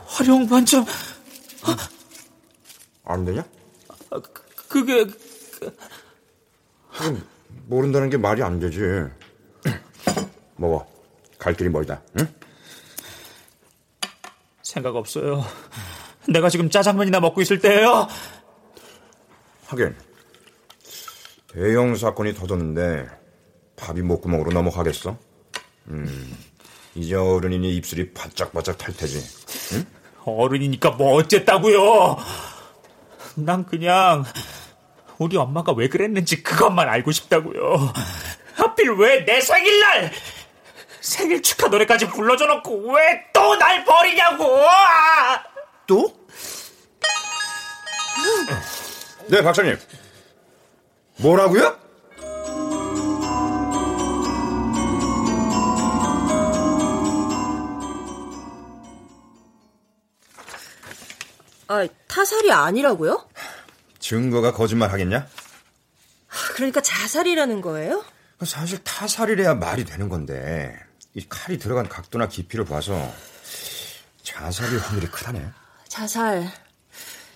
[0.07, 0.85] 활용 반점.
[3.05, 3.45] 안 되냐?
[4.67, 5.05] 그게
[6.89, 7.31] 하긴
[7.67, 8.79] 모른다는 게 말이 안 되지.
[10.57, 10.87] 먹어.
[11.37, 12.01] 갈 길이 멀다.
[12.19, 12.27] 응?
[14.61, 15.43] 생각 없어요.
[16.29, 18.07] 내가 지금 짜장면이나 먹고 있을 때예요.
[19.65, 19.95] 하긴
[21.51, 23.07] 대형 사건이 터졌는데
[23.75, 25.17] 밥이 목구멍으로 넘어가겠어?
[25.87, 26.37] 음,
[26.95, 29.19] 이제 어른이니 입술이 바짝바짝 탈 테지.
[29.75, 29.85] 응?
[30.23, 32.17] 어른이니까 뭐 어쨌다고요?
[33.35, 34.23] 난 그냥
[35.21, 37.93] 우리 엄마가 왜 그랬는지 그것만 알고 싶다고요.
[38.55, 40.11] 하필 왜 내 생일날
[40.99, 44.59] 생일 축하 노래까지 불러줘 놓고 왜 또 날 버리냐고!
[45.85, 46.11] 또?
[49.27, 49.77] 네, 박사님.
[51.17, 51.77] 뭐라고요?
[61.67, 63.29] 아, 타살이 아니라고요?
[64.11, 65.25] 증거가 거짓말 하겠냐?
[66.55, 68.03] 그러니까 자살이라는 거예요?
[68.43, 70.77] 사실 타살이래야 말이 되는 건데
[71.13, 73.09] 이 칼이 들어간 각도나 깊이를 봐서
[74.21, 75.49] 자살일 확률이 크다네.
[75.87, 76.51] 자살.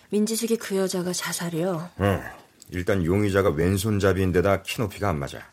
[0.09, 1.91] 민지숙이 그 여자가 자살이요.
[2.01, 2.23] 응.
[2.71, 5.49] 일단 용의자가 왼손잡이인데다 키 높이가 안 맞아.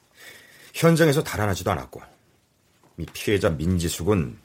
[0.74, 2.02] 현장에서 달아나지도 않았고.
[2.98, 4.37] 이 피해자 민지숙은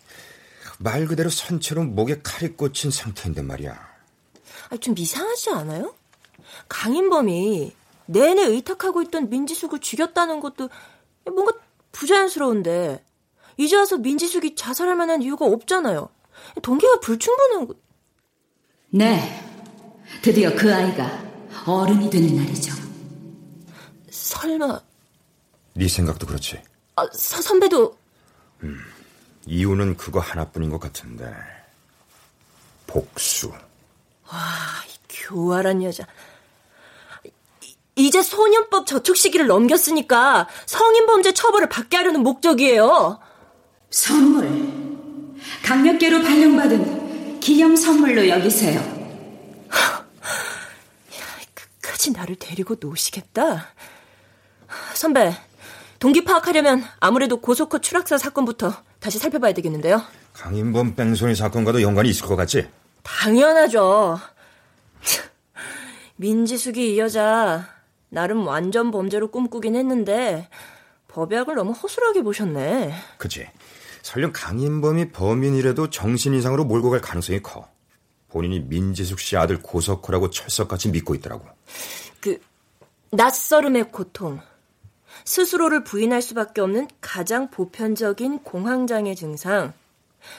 [0.77, 3.97] 말 그대로 선체로 목에 칼이 꽂힌 상태인데 말이야.
[4.69, 5.96] 아, 좀 이상하지 않아요?
[6.69, 7.75] 강인범이
[8.07, 10.69] 내내 의탁하고 있던 민지숙을 죽였다는 것도
[11.25, 11.53] 뭔가
[11.91, 13.03] 부자연스러운데
[13.57, 16.09] 이제 와서 민지숙이 자살할 만한 이유가 없잖아요.
[16.61, 17.75] 동기가 불충분한 거.
[18.89, 19.43] 네.
[20.21, 21.23] 드디어 그 아이가
[21.65, 22.73] 어른이 되는 날이죠.
[24.09, 24.79] 설마
[25.73, 26.61] 네 생각도 그렇지.
[26.95, 27.97] 아, 서, 선배도
[28.63, 28.79] 음,
[29.45, 31.31] 이유는 그거 하나뿐인 것 같은데.
[32.87, 33.49] 복수.
[33.49, 34.39] 와,
[34.87, 36.07] 이 교활한 여자.
[37.97, 43.19] 이제 소년법 저촉 시기를 넘겼으니까 성인 범죄 처벌을 받게 하려는 목적이에요.
[43.89, 44.47] 선물.
[45.63, 48.79] 강력계로 발령받은 기념 선물로 여기세요.
[51.55, 53.67] 끝까지 나를 데리고 노시겠다.
[54.93, 55.35] 선배,
[55.97, 60.03] 동기 파악하려면 아무래도 고속호 추락사 사건부터 다시 살펴봐야 되겠는데요.
[60.33, 62.67] 강인범 뺑소니 사건과도 연관이 있을 것 같지?
[63.01, 64.19] 당연하죠.
[66.17, 67.76] 민지숙이 이 여자
[68.09, 70.49] 나름 완전 범죄로 꿈꾸긴 했는데
[71.07, 72.93] 법약을 너무 허술하게 보셨네.
[73.17, 73.47] 그치.
[74.01, 77.67] 설령 강인범이 범인이라도 정신 이상으로 몰고 갈 가능성이 커.
[78.29, 81.45] 본인이 민지숙 씨 아들 고석호라고 철석같이 믿고 있더라고.
[82.21, 82.39] 그
[83.11, 84.39] 낯설음의 고통.
[85.25, 89.73] 스스로를 부인할 수밖에 없는 가장 보편적인 공황장애 증상.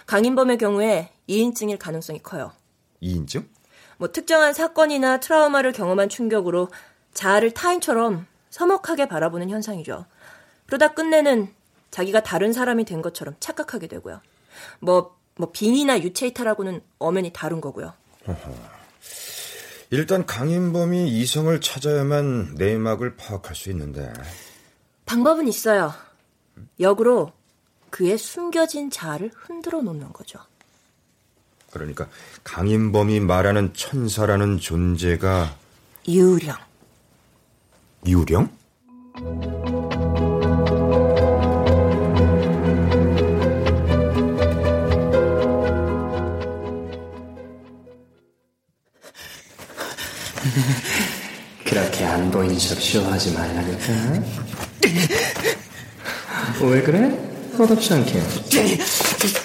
[0.06, 2.52] 강인범의 경우에 2인증일 가능성이 커요.
[3.02, 3.46] 2인증?
[3.96, 6.68] 뭐 특정한 사건이나 트라우마를 경험한 충격으로
[7.18, 10.06] 자아를 타인처럼 서먹하게 바라보는 현상이죠.
[10.66, 11.52] 그러다 끝내는
[11.90, 14.20] 자기가 다른 사람이 된 것처럼 착각하게 되고요.
[14.78, 17.92] 뭐, 뭐 빙이나 유체이탈하고는 엄연히 다른 거고요.
[18.24, 18.54] 어허.
[19.90, 24.12] 일단 강인범이 이성을 찾아야만 내막을 파악할 수 있는데.
[25.04, 25.92] 방법은 있어요.
[26.78, 27.32] 역으로
[27.90, 30.38] 그의 숨겨진 자아를 흔들어 놓는 거죠.
[31.72, 32.08] 그러니까
[32.44, 35.56] 강인범이 말하는 천사라는 존재가
[36.06, 36.67] 유령.
[38.06, 38.48] 유령?
[51.64, 53.92] 그렇게 안 보이는 척 쇼하지 말라니까.
[56.62, 57.10] 왜 그래?
[57.58, 58.22] 허덥지 않게.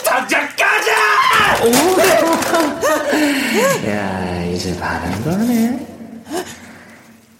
[0.05, 0.91] 당장 가자!
[3.89, 5.92] 야, 이제 반한 거네.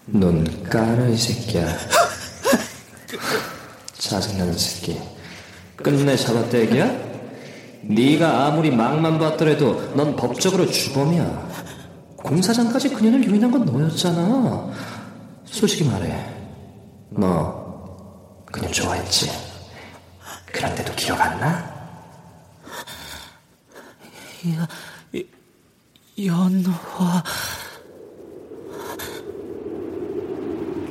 [0.07, 1.65] 눈 깔아, 이 새끼야.
[3.93, 4.99] 짜증나는 새끼.
[5.77, 7.13] 끝내 잡아떼기야?
[7.83, 11.49] 네가 아무리 막만 봤더라도 넌 법적으로 주범이야.
[12.17, 14.71] 공사장까지 그년을 유인한 건 너였잖아.
[15.45, 16.29] 솔직히 말해.
[17.09, 17.63] 너
[18.51, 19.29] 그냥 좋아했지.
[20.45, 21.73] 그런데도 기억 안 나?
[24.55, 24.67] 야,
[26.25, 27.23] 연화.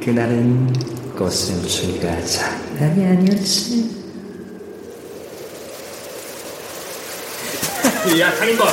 [0.04, 0.72] 그날은
[1.16, 4.02] 꽃샘추위가 장난이 아니었지.
[8.18, 8.66] 야, 강인범.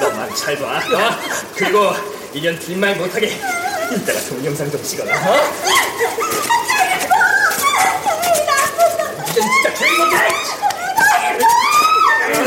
[0.00, 0.78] 너만 잘 봐.
[0.78, 1.10] 어?
[1.54, 1.90] 그리고
[2.32, 3.26] 인연 뒷말 못하게
[3.94, 5.14] 이따가 동영상 좀 찍어라.
[5.14, 5.52] 어?
[9.34, 10.16] 진짜 조용히 못해!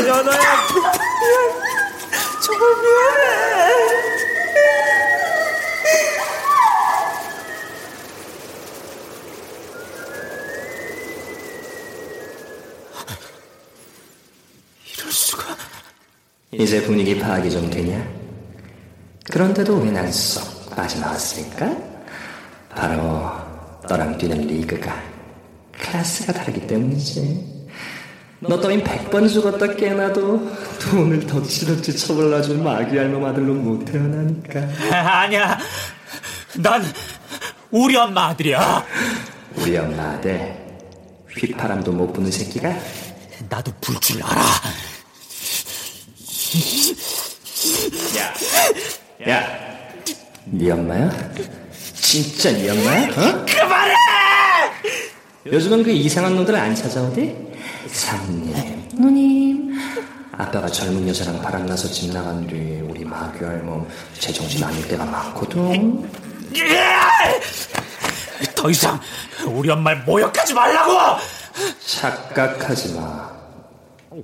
[0.08, 0.66] 연아야.
[2.42, 3.98] 정말 미안해.
[14.96, 15.56] 이럴 수가.
[16.58, 18.04] 이제 분위기 파악이 좀 되냐?
[19.30, 21.76] 그런데도 왜난쏙 빠져나왔을까?
[22.74, 23.30] 바로
[23.88, 24.94] 너랑 뛰는 리그가
[25.78, 27.58] 클래스가 다르기 때문이지.
[28.40, 30.50] 너 따윈 백번 죽었다 깨나도
[30.82, 34.60] 돈을 덕지덕지 처벌놔줄 마귀할 놈 아들로 못 태어나니까.
[35.22, 35.58] 아니야.
[36.58, 36.82] 난
[37.70, 38.84] 우리 엄마 아들이야.
[39.56, 40.56] 우리 엄마 아들
[41.36, 42.76] 휘파람도 못 부는 새끼가
[43.48, 44.40] 나도 불 줄 알아.
[48.16, 49.46] 야, 야,
[50.46, 51.10] 네 엄마야?
[51.94, 53.08] 진짜 네 엄마야?
[53.10, 53.44] 어?
[53.46, 53.94] 그만해!
[55.44, 57.36] 요즘은 그 이상한 놈들 안 찾아오대?
[57.88, 59.78] 사모님, 누님.
[60.32, 63.86] 아빠가 젊은 여자랑 바람나서 집 나간 뒤 우리 마귀 할멈
[64.18, 66.10] 제정신 아닐 때가 많거든.
[68.54, 68.98] 더 이상
[69.46, 71.20] 우리 엄마를 모욕하지 말라고!
[71.84, 73.37] 착각하지 마.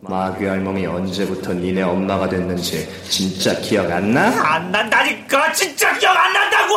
[0.03, 4.55] 마귀 할멈이 언제부터 니네 엄마가 됐는지 진짜 기억 안 나?
[4.55, 6.75] 안 난다니까 진짜 기억 안 난다고!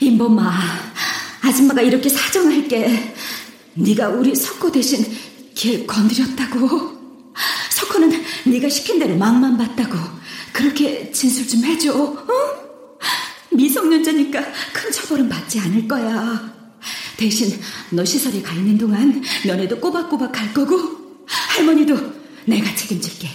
[0.00, 0.50] 인범아,
[1.42, 3.14] 아줌마가 이렇게 사정할게.
[3.74, 5.04] 네가 우리 석호 대신
[5.54, 6.98] 걔 건드렸다고.
[7.70, 9.98] 석호는 네가 시킨 대로 막만 봤다고.
[10.52, 11.92] 그렇게 진술 좀 해줘.
[11.92, 12.26] 어?
[13.52, 14.40] 미성년자니까
[14.72, 16.50] 큰 처벌은 받지 않을 거야.
[17.18, 20.99] 대신 너 시설에 가 있는 동안 너네도 꼬박꼬박 갈 거고
[21.60, 21.94] 할머니도
[22.46, 23.28] 내가 책임질게.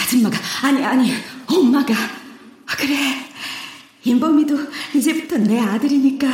[0.00, 1.12] 아줌마가 아니 아니
[1.46, 2.96] 엄마가 아, 그래
[4.04, 4.56] 인범이도
[4.94, 6.26] 이제부터 내 아들이니까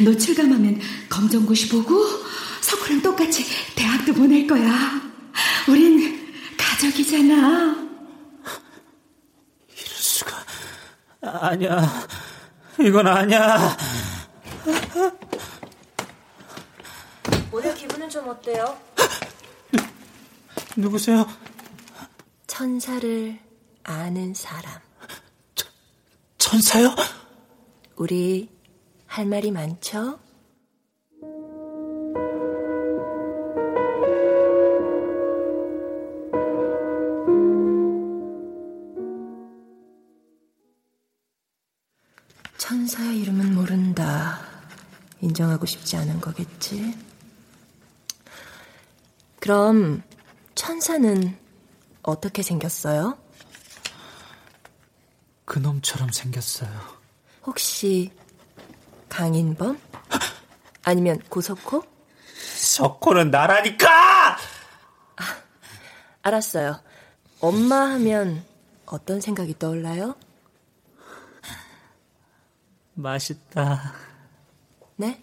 [0.00, 2.04] 노출감하면 검정고시 보고
[2.60, 5.00] 석호랑 똑같이 대학도 보낼 거야.
[5.66, 7.88] 우린 가족이잖아.
[11.22, 12.06] 아니야.
[12.80, 13.76] 이건 아니야.
[17.50, 18.87] 오늘 기분은 좀 어때요?
[20.78, 21.26] 누구세요?
[22.46, 23.36] 천사를
[23.82, 24.80] 아는 사람.
[26.38, 26.94] 천사요?
[27.96, 28.48] 우리
[29.08, 30.20] 할 말이 많죠?
[42.56, 44.38] 천사의 이름은 모른다.
[45.20, 46.96] 인정하고 싶지 않은 거겠지?
[49.40, 50.04] 그럼
[50.68, 51.34] 천사는
[52.02, 53.16] 어떻게 생겼어요?
[55.46, 56.70] 그놈처럼 생겼어요.
[57.46, 58.12] 혹시
[59.08, 59.80] 강인범?
[60.84, 61.84] 아니면 고석호?
[62.54, 64.36] 석호는 나라니까!
[66.20, 66.82] 알았어요.
[67.40, 68.44] 엄마 하면
[68.84, 70.16] 어떤 생각이 떠올라요?
[72.92, 73.94] 맛있다.
[74.96, 75.22] 네?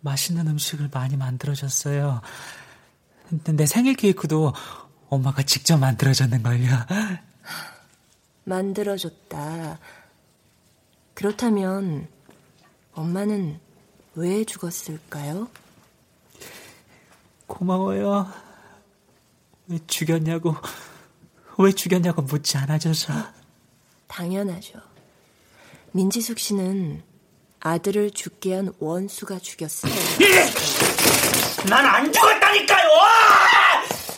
[0.00, 2.22] 맛있는 음식을 많이 만들어줬어요.
[3.28, 4.52] 근데 내 생일 케이크도
[5.08, 6.66] 엄마가 직접 만들어줬는걸요.
[8.44, 9.78] 만들어줬다.
[11.14, 12.08] 그렇다면
[12.92, 13.58] 엄마는
[14.14, 15.48] 왜 죽었을까요?
[17.46, 18.30] 고마워요.
[19.68, 20.54] 왜 죽였냐고,
[21.58, 23.12] 왜 죽였냐고 묻지 않아줘서.
[24.06, 24.80] 당연하죠.
[25.92, 27.02] 민지숙 씨는
[27.70, 29.92] 아들을 죽게 한 원수가 죽였어요.
[31.64, 32.88] 난안 죽었다니까요!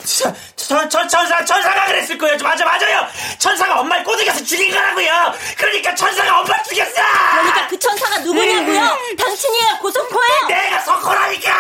[0.04, 2.36] 천, 천, 천, 천사, 천사가 그랬을 거예요.
[2.42, 3.06] 맞아, 맞아요!
[3.38, 5.32] 천사가 엄마를 꼬드겨서 죽인 거라고요!
[5.56, 6.92] 그러니까 천사가 엄마를 죽였어!
[6.92, 8.98] 그러니까 그 천사가 누구냐고요?
[9.18, 10.46] 당신이에요, 고석호예요!
[10.48, 11.50] 내가 석호라니까!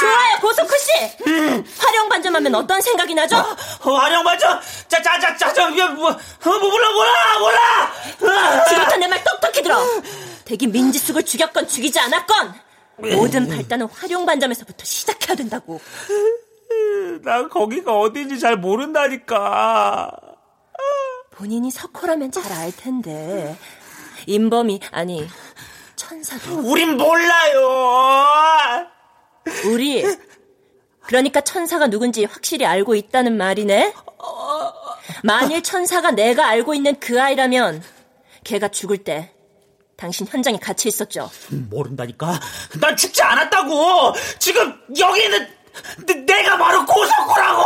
[0.00, 1.70] 좋아요, 고석호 씨!
[1.78, 3.36] 활용 반점하면 어떤 생각이 나죠?
[3.80, 4.58] 어, 활용 반점?
[4.88, 7.38] 자, 자, 자, 자, 저, 뭐, 뭐, 뭐, 몰라, 몰라,
[8.20, 8.64] 몰라!
[8.68, 9.84] 지금부터 내 말 똑똑히 들어!
[10.50, 12.54] 대기 민지숙을 죽였건 죽이지 않았건
[12.96, 15.80] 모든 발단은 활용 반점에서부터 시작해야 된다고.
[17.22, 20.10] 나 거기가 어딘지 잘 모른다니까.
[21.30, 23.56] 본인이 석호라면 잘 알 텐데.
[24.26, 25.24] 인범이 아니
[25.94, 26.68] 천사도.
[26.68, 28.88] 우린 몰라요.
[29.66, 30.04] 우리
[31.02, 33.94] 그러니까 천사가 누군지 확실히 알고 있다는 말이네.
[35.22, 37.84] 만일 천사가 내가 알고 있는 그 아이라면
[38.42, 39.32] 걔가 죽을 때
[40.00, 41.30] 당신 현장에 같이 있었죠.
[41.68, 42.40] 모른다니까.
[42.80, 44.14] 난 죽지 않았다고.
[44.38, 45.46] 지금 여기 있는
[46.06, 47.62] 내, 내가 바로 고석호라고.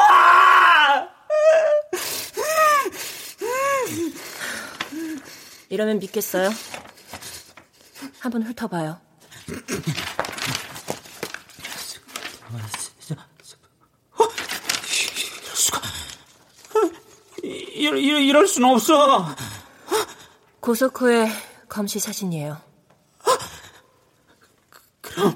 [5.68, 6.50] 이러면 믿겠어요?
[8.18, 9.00] 한번 훑어봐요.
[9.46, 9.62] 이럴
[15.56, 15.80] 수가.
[17.52, 19.28] 이럴, 이럴, 순 없어.
[20.58, 22.56] 고석호의 검시 사진이에요.
[25.00, 25.34] 그럼,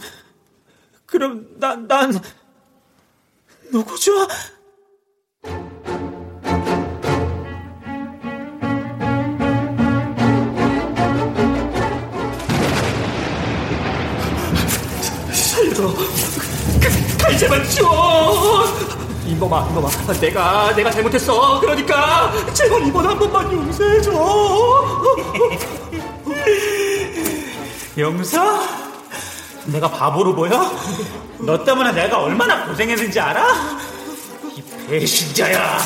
[1.05, 2.13] 그럼 난, 난
[3.73, 4.13] 누구죠?
[15.33, 15.93] 살려줘.
[17.21, 17.85] 칼 제발 줘.
[19.27, 19.89] 이범아, 이범아,
[20.21, 21.59] 내가 내가 잘못했어.
[21.59, 24.13] 그러니까 제발 이번 한 번만 용서해줘.
[27.99, 28.61] 영서?
[29.67, 30.71] 내가 바보로 보여?
[31.41, 33.45] 너 때문에 내가 얼마나 고생했는지 알아?
[34.57, 35.79] 이 배신자야.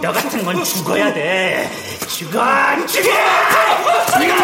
[0.00, 1.68] 너 같은 건 죽어야 돼.
[2.08, 2.40] 죽어!
[2.86, 3.10] 죽여!
[4.18, 4.34] 죽여!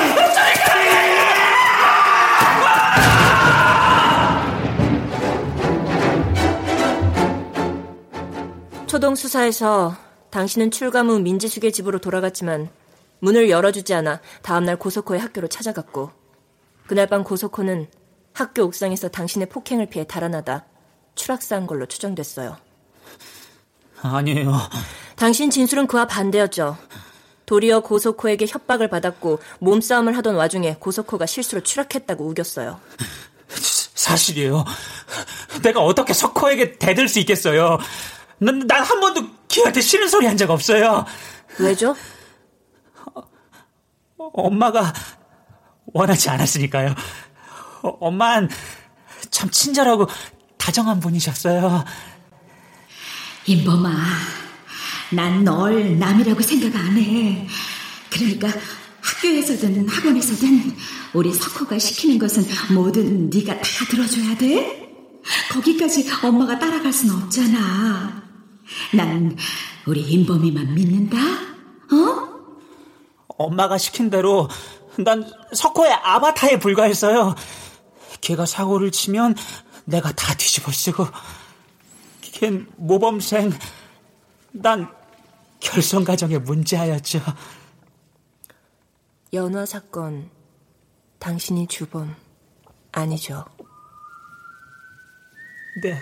[8.86, 9.96] 초동 수사에서
[10.30, 12.68] 당신은 출감 후 민지숙의 집으로 돌아갔지만
[13.20, 16.19] 문을 열어주지 않아 다음날 고소코의 학교로 찾아갔고
[16.90, 17.86] 그날 밤 고소코는
[18.34, 20.64] 학교 옥상에서 당신의 폭행을 피해 달아나다
[21.14, 22.56] 추락사한 걸로 추정됐어요.
[24.02, 24.52] 아니에요.
[25.14, 26.76] 당신 진술은 그와 반대였죠.
[27.46, 32.80] 도리어 고소코에게 협박을 받았고 몸싸움을 하던 와중에 고소코가 실수로 추락했다고 우겼어요.
[33.94, 34.64] 사실이에요.
[35.62, 37.78] 내가 어떻게 석호에게 대들 수 있겠어요.
[38.40, 41.06] 난 한 번도 기한테 싫은 소리 한 적 없어요.
[41.60, 41.94] 왜죠?
[44.16, 44.92] 엄마가
[45.92, 46.94] 원하지 않았으니까요.
[47.82, 48.48] 어, 엄만
[49.30, 50.06] 참 친절하고
[50.58, 51.84] 다정한 분이셨어요.
[53.46, 53.90] 인범아,
[55.12, 57.46] 난 널 남이라고 생각 안 해.
[58.10, 58.48] 그러니까
[59.00, 60.76] 학교에서든 학원에서든
[61.14, 64.88] 우리 석호가 시키는 것은 뭐든 네가 다 들어줘야 돼.
[65.52, 68.22] 거기까지 엄마가 따라갈 순 없잖아.
[68.94, 69.36] 난
[69.86, 71.16] 우리 인범이만 믿는다.
[71.18, 72.30] 어?
[73.38, 74.48] 엄마가 시킨 대로
[74.98, 77.34] 난 석호의 아바타에 불과했어요.
[78.20, 79.34] 걔가 사고를 치면
[79.84, 81.06] 내가 다 뒤집어 쓰고
[82.20, 83.52] 걘 모범생
[84.52, 84.92] 난
[85.60, 87.20] 결성 과정의 문제하였죠.
[89.32, 90.30] 연화 사건
[91.18, 92.16] 당신이 주범
[92.92, 93.44] 아니죠?
[95.82, 96.00] 네.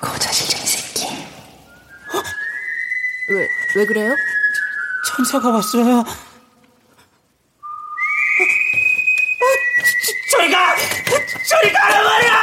[0.00, 1.06] 고자질쟁이 새끼.
[3.28, 4.14] 왜, 왜 그래요?
[5.16, 6.04] 천사가 왔어요.
[10.30, 10.76] 저리 가!
[11.48, 12.36] 저리 가란 말이야!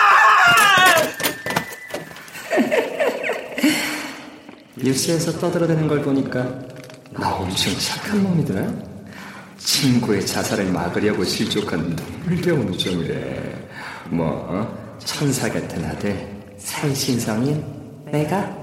[4.77, 6.43] 뉴스에서 떠들어대는 걸 보니까
[7.11, 8.73] 나 엄청 착한 놈이더라.
[9.59, 13.69] 친구의 자살을 막으려고 실족한 눈물겨운 우정이래.
[14.09, 14.97] 뭐 어?
[14.97, 17.63] 천사 같은 아들, 살신성인
[18.05, 18.62] 내가?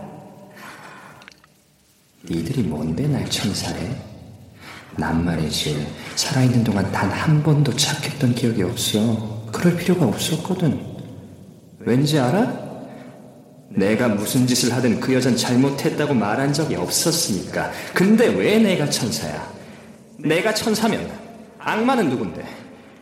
[2.28, 3.96] 니들이 뭔데 날 천사래?
[4.96, 9.46] 난 말이지 살아있는 동안 단 한 번도 착했던 기억이 없어.
[9.52, 10.80] 그럴 필요가 없었거든.
[11.80, 12.70] 왠지 알아?
[13.70, 17.70] 내가 무슨 짓을 하든 그 여잔 잘못했다고 말한 적이 없었으니까.
[17.94, 19.48] 근데 왜 내가 천사야?
[20.18, 21.08] 내가 천사면
[21.58, 22.44] 악마는 누군데?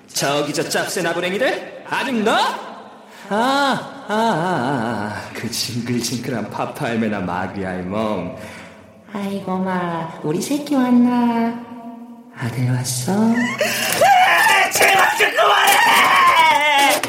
[0.08, 1.84] 저기 저 짭새 나부랭이들?
[1.88, 2.32] 아직 너?
[3.30, 8.36] 아, 아, 아, 아, 그 징글징글한 파파알메나 마귀아의 몸.
[9.12, 11.64] 아이고, 마, 우리 새끼 왔나?
[12.36, 13.12] 아들 왔어?
[14.72, 17.00] 제발 좀 그만해!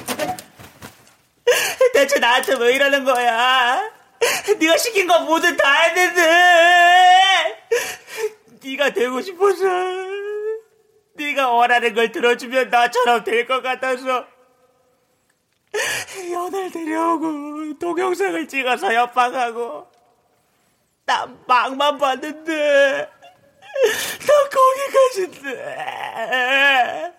[1.94, 3.82] 대체 나한테 왜 이러는 거야?
[4.60, 6.22] 네가 시킨 거 뭐든 다 했는데
[8.64, 9.66] 네가 되고 싶어서
[11.16, 14.26] 네가 원하는 걸 들어주면 나처럼 될 것 같아서
[16.32, 19.88] 연을 데려오고 동영상을 찍어서 협박하고
[21.10, 23.10] 난 막만 봤는데
[24.28, 24.34] 나
[25.18, 27.14] 거기까지인데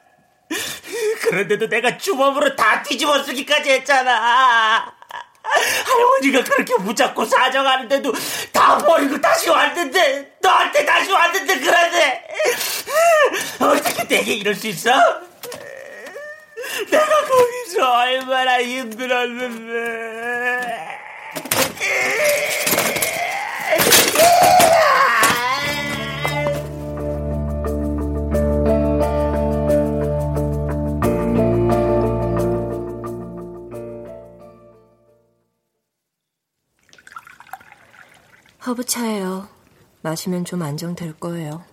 [1.23, 4.95] 그런데도 내가 주먹으로 다 뒤집어 쓰기까지 했잖아.
[5.43, 8.13] 할머니가 그렇게 무잡고 사정하는데도
[8.53, 12.29] 다 버리고 다시 왔는데 너한테 다시 왔는데 그러네.
[13.59, 14.93] 어떻게 내게 이럴 수 있어?
[16.89, 20.21] 내가 거기서 얼마나 힘들었는데.
[38.67, 39.49] 허브차예요.
[40.03, 41.65] 마시면 좀 안정될 거예요.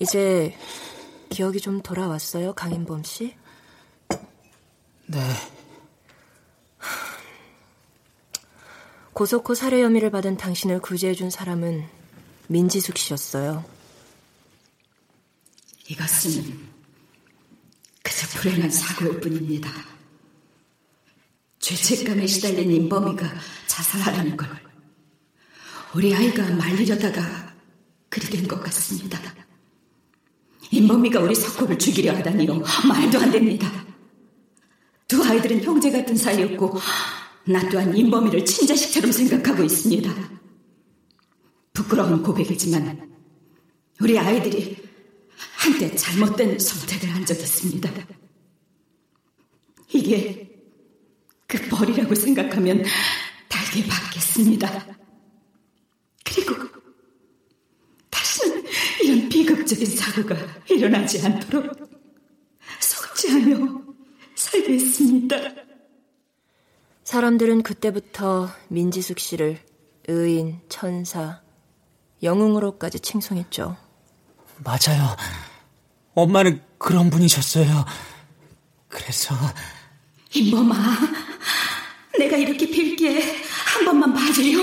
[0.00, 0.56] 이제
[1.30, 3.34] 기억이 좀 돌아왔어요, 강인범 씨?
[5.06, 5.57] 네.
[9.18, 11.84] 고소코 살해 혐의를 받은 당신을 구제해준 사람은
[12.46, 13.64] 민지숙 씨였어요.
[15.88, 16.56] 이것은
[18.00, 19.72] 그저 불행한 사고일 뿐입니다.
[21.58, 23.28] 죄책감에 시달린 인범이가
[23.66, 24.48] 자살하라는 걸
[25.96, 27.56] 우리 아이가 말리려다가
[28.08, 29.18] 그리 된 것 같습니다.
[30.70, 32.62] 인범이가 우리 석호를 죽이려 하다니요.
[32.86, 33.68] 말도 안 됩니다.
[35.08, 36.78] 두 아이들은 형제 같은 사이였고
[37.48, 40.12] 나 또한 인범이를 친자식처럼 생각하고 있습니다.
[41.72, 43.10] 부끄러운 고백이지만
[44.00, 44.76] 우리 아이들이
[45.56, 47.90] 한때 잘못된 선택을 한 적이 있습니다.
[49.94, 50.50] 이게
[51.46, 52.84] 그 벌이라고 생각하면
[53.48, 54.98] 달게 받겠습니다.
[56.26, 56.54] 그리고
[58.10, 58.64] 다시는
[59.02, 60.36] 이런 비극적인 사고가
[60.68, 61.72] 일어나지 않도록
[62.78, 63.82] 속죄하며
[64.34, 65.67] 살겠습니다.
[67.08, 69.58] 사람들은 그때부터 민지숙 씨를
[70.08, 71.40] 의인, 천사,
[72.22, 73.78] 영웅으로까지 칭송했죠.
[74.62, 75.16] 맞아요.
[76.12, 77.86] 엄마는 그런 분이셨어요.
[78.90, 79.34] 그래서
[80.34, 80.74] 임범아,
[82.18, 83.22] 내가 이렇게 빌게
[83.72, 84.58] 한 번만 봐줘요.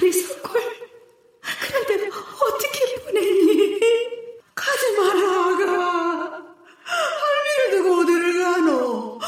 [0.00, 0.58] 우리 석골
[1.60, 3.78] 그런데 어떻게 보냈니?
[4.54, 6.44] 가지 마라 아가.
[6.86, 9.20] 할미를 두고 어디를 가노?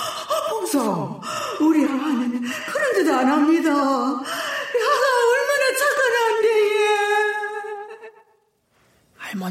[0.49, 1.21] 봉성,
[1.61, 3.71] 우리 아는 그런 짓 안 합니다.
[3.71, 3.85] 야가
[5.33, 6.47] 얼마나 착한 안데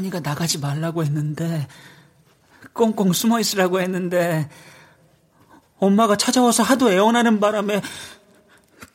[0.06, 1.66] 할머니가 나가지 말라고 했는데
[2.72, 4.48] 꽁꽁 숨어 있으라고 했는데
[5.78, 7.80] 엄마가 찾아와서 하도 애원하는 바람에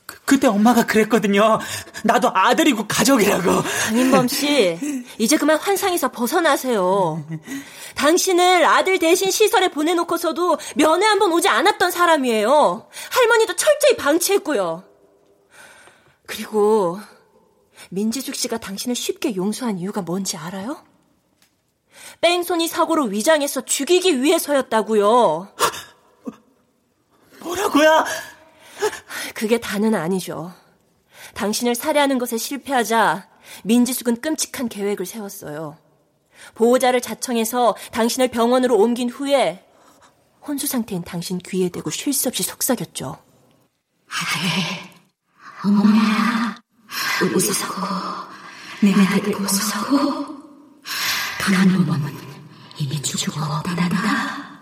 [0.05, 1.59] 그, 그때 엄마가 그랬거든요.
[2.03, 3.61] 나도 아들이고 가족이라고.
[3.87, 4.77] 강인범 씨,
[5.17, 7.25] 이제 그만 환상에서 벗어나세요.
[7.95, 12.87] 당신을 아들 대신 시설에 보내놓고서도 면회 한 번 오지 않았던 사람이에요.
[13.11, 14.83] 할머니도 철저히 방치했고요.
[16.25, 16.99] 그리고
[17.89, 20.83] 민지숙 씨가 당신을 쉽게 용서한 이유가 뭔지 알아요?
[22.21, 25.55] 뺑소니 사고로 위장해서 죽이기 위해서였다고요.
[27.39, 28.05] 뭐라고요?
[29.33, 30.53] 그게 다는 아니죠.
[31.33, 33.27] 당신을 살해하는 것에 실패하자
[33.63, 35.77] 민지숙은 끔찍한 계획을 세웠어요.
[36.55, 39.65] 보호자를 자청해서 당신을 병원으로 옮긴 후에
[40.45, 43.17] 혼수 상태인 당신 귀에 대고 쉴 새 없이 속삭였죠.
[44.09, 46.55] 아들, 어머야,
[47.33, 47.81] 우리 서고
[48.81, 50.40] 내 아들 보서고
[51.41, 52.15] 강한 몸은
[52.77, 53.01] 이미
[53.35, 54.61] 없단다.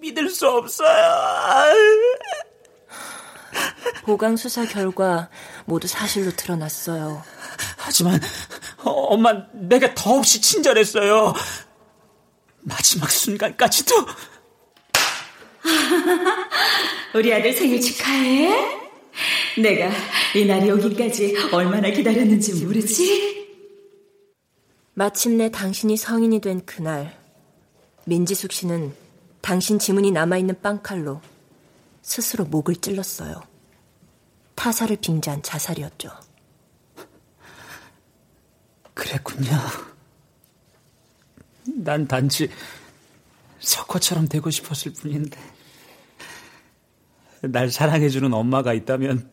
[0.00, 1.74] 믿을 수 없어요.
[4.04, 5.28] 보강 수사 결과
[5.64, 7.24] 모두 사실로 드러났어요.
[7.76, 8.20] 하지만
[8.84, 11.34] 어, 엄마 내가 더없이 친절했어요.
[12.60, 13.94] 마지막 순간까지도.
[17.14, 18.78] 우리 아들 생일 축하해.
[19.60, 19.90] 내가
[20.36, 23.37] 이 날이 오기까지 얼마나 기다렸는지 모르지?
[24.98, 27.16] 마침내 당신이 성인이 된 그날,
[28.06, 28.92] 민지숙 씨는
[29.40, 31.20] 당신 지문이 남아있는 빵칼로
[32.02, 33.40] 스스로 목을 찔렀어요.
[34.56, 36.10] 타사를 빙자한 자살이었죠.
[38.92, 39.52] 그랬군요.
[41.76, 42.50] 난 단지
[43.60, 45.38] 석호처럼 되고 싶었을 뿐인데.
[47.42, 49.30] 날 사랑해주는 엄마가 있다면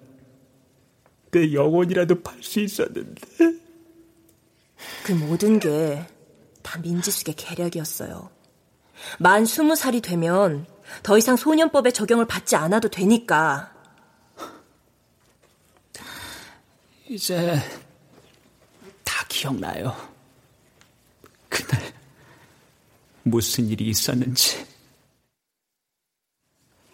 [1.32, 3.65] 내 영혼이라도 팔 수 있었는데.
[5.06, 6.16] 그 모든 게
[6.66, 8.32] 다 민지숙의 계략이었어요.
[9.20, 10.66] 만 스무 살이 되면
[11.04, 13.72] 더 이상 소년법의 적용을 받지 않아도 되니까.
[17.08, 17.56] 이제
[19.04, 19.96] 다 기억나요.
[21.50, 21.94] 그날
[23.22, 24.66] 무슨 일이 있었는지.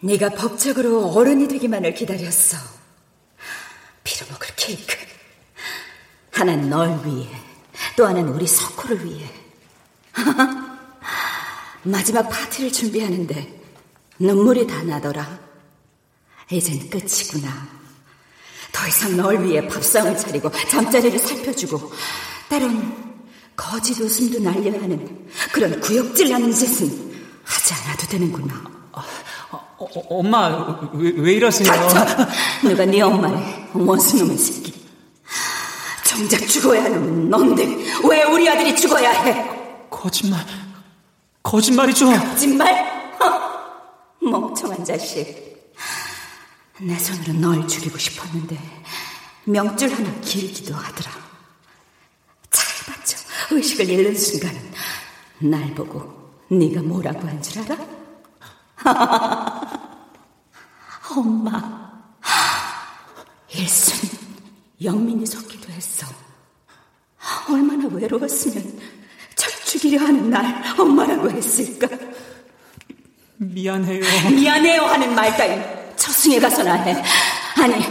[0.00, 2.58] 네가 법적으로 어른이 되기만을 기다렸어.
[4.04, 4.96] 빌어먹을 케이크.
[6.32, 7.30] 하나는 널 위해,
[7.96, 9.30] 또 하나는 우리 석호를 위해.
[11.84, 13.60] 마지막 파티를 준비하는데
[14.18, 15.38] 눈물이 다 나더라.
[16.50, 17.68] 이젠 끝이구나.
[18.72, 21.92] 더 이상 널 위해 밥상을 차리고 잠자리를 살펴주고
[22.48, 23.12] 때론
[23.54, 27.12] 거짓 웃음도 날려 하는 그런 구역질 나는 짓은
[27.44, 28.54] 하지 않아도 되는구나.
[28.92, 29.02] 어,
[29.50, 31.66] 어, 엄마 왜, 왜 이러세요?
[31.68, 32.26] 닥쳐!
[32.62, 34.81] 누가 네 엄마래 원수놈의 새끼.
[36.16, 37.64] 정작 죽어야 하는 넌데
[38.08, 39.50] 왜 우리 아들이 죽어야 해?
[39.88, 40.44] 거짓말,
[41.42, 42.06] 거짓말이죠.
[42.10, 43.14] 거짓말?
[43.18, 45.50] 허, 멍청한 자식.
[46.80, 48.58] 내 손으로 널 죽이고 싶었는데
[49.44, 51.10] 명줄 하나 길기도 하더라.
[52.50, 53.16] 잘 맞춰
[53.50, 54.54] 의식을 잃는 순간
[55.38, 57.76] 날 보고 네가 뭐라고 한 줄 알아?
[61.16, 61.90] 엄마
[63.54, 64.08] 일순
[64.82, 66.06] 영민이 섞기 도 했어.
[67.50, 68.80] 얼마나 외로웠으면
[69.34, 71.88] 절 죽이려 하는 날 엄마라고 했을까?
[73.36, 74.00] 미안해요.
[74.30, 75.60] 미안해요 하는 말 따윈
[75.96, 77.02] 저승에 가서나 해.
[77.60, 77.84] 아니,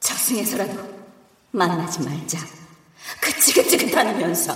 [0.00, 0.90] 저승에서라도
[1.52, 2.38] 만나지 말자.
[3.20, 4.54] 그치그치긋하면서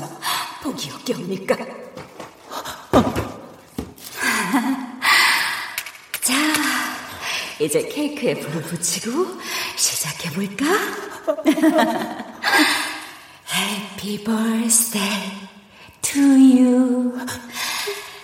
[0.63, 1.57] 복이 없게옵니까?
[6.23, 6.35] 자,
[7.61, 9.41] 이제 케이크에 불을 붙이고
[9.77, 10.65] 시작해볼까?
[13.47, 15.49] Happy birthday
[16.03, 17.19] to you.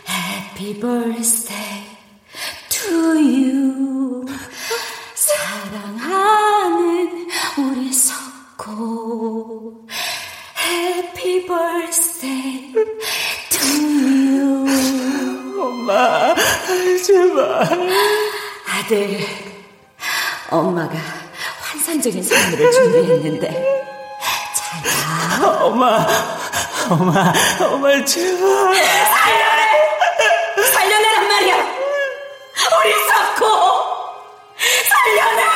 [0.06, 1.86] Happy birthday
[2.68, 4.26] to you.
[5.14, 6.78] 사랑하는
[7.58, 9.86] 우리 석호.
[10.58, 12.72] Happy birthday
[13.50, 14.66] to you.
[15.60, 16.34] 엄마,
[17.04, 17.90] 제발.
[18.66, 19.20] 아들,
[20.50, 21.29] 엄마가
[21.70, 23.48] 환상적인 선물을 준비했는데
[24.56, 25.64] 잘 봐.
[25.64, 26.06] 엄마,
[26.90, 28.74] 엄마, 엄마 제발.
[28.74, 29.62] 살려내!
[30.72, 31.56] 살려내란 말이야!
[31.56, 33.44] 우리 석호!
[34.88, 35.49] 살려내!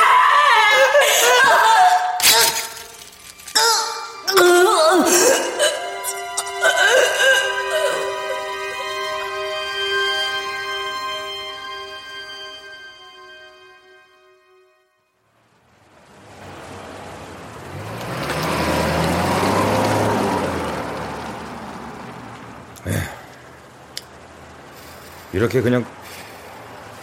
[25.35, 25.85] 이렇게 그냥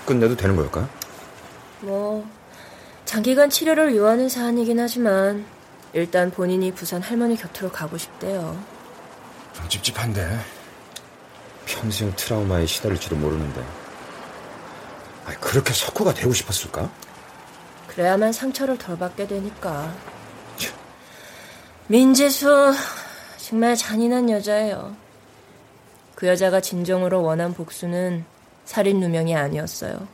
[0.07, 0.89] 끝내도 되는 걸까?
[1.81, 2.27] 뭐
[3.05, 5.45] 장기간 치료를 요하는 사안이긴 하지만
[5.93, 8.59] 일단 본인이 부산 할머니 곁으로 가고 싶대요.
[9.53, 10.39] 좀 찝찝한데
[11.67, 13.63] 평생 트라우마에 시달릴지도 모르는데
[15.27, 16.91] 아니, 그렇게 석호가 되고 싶었을까?
[17.89, 19.95] 그래야만 상처를 덜 받게 되니까.
[21.89, 22.73] 민지수
[23.37, 25.02] 정말 잔인한 여자예요.
[26.23, 28.25] 그 여자가 진정으로 원한 복수는
[28.65, 30.07] 살인 누명이 아니었어요.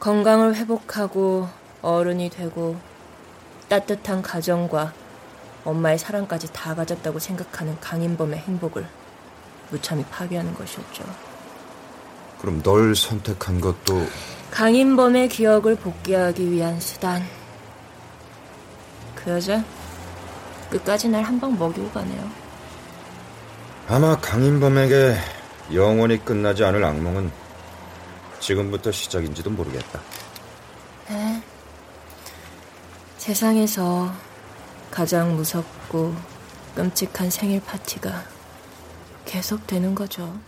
[0.00, 1.46] 건강을 회복하고
[1.82, 2.74] 어른이 되고
[3.68, 4.92] 따뜻한 가정과
[5.64, 8.84] 엄마의 사랑까지 다 가졌다고 생각하는 강인범의 행복을
[9.70, 11.04] 무참히 파괴하는 것이었죠.
[12.40, 14.04] 그럼 널 선택한 것도
[14.50, 17.22] 강인범의 기억을 복귀하기 위한 수단.
[19.14, 19.62] 그 여자
[20.70, 22.41] 끝까지 날 한 방 먹이고 가네요.
[23.94, 25.18] 아마 강인범에게
[25.74, 27.30] 영원히 끝나지 않을 악몽은
[28.40, 30.00] 지금부터 시작인지도 모르겠다.
[31.10, 31.42] 네.
[33.18, 34.10] 세상에서
[34.90, 36.14] 가장 무섭고
[36.74, 38.24] 끔찍한 생일 파티가
[39.26, 40.40] 계속되는 거죠.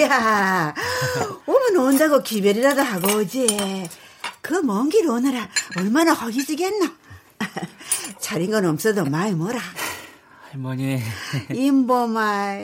[0.00, 0.74] 야야
[1.46, 3.88] 오면 온다고 기별이라도 하고 오지.
[4.42, 6.86] 그 먼 길 오느라 얼마나 허기지겠노?
[8.20, 9.58] 차린 건 없어도 많이 뭐라.
[10.50, 11.02] 할머니.
[11.52, 12.54] 인범아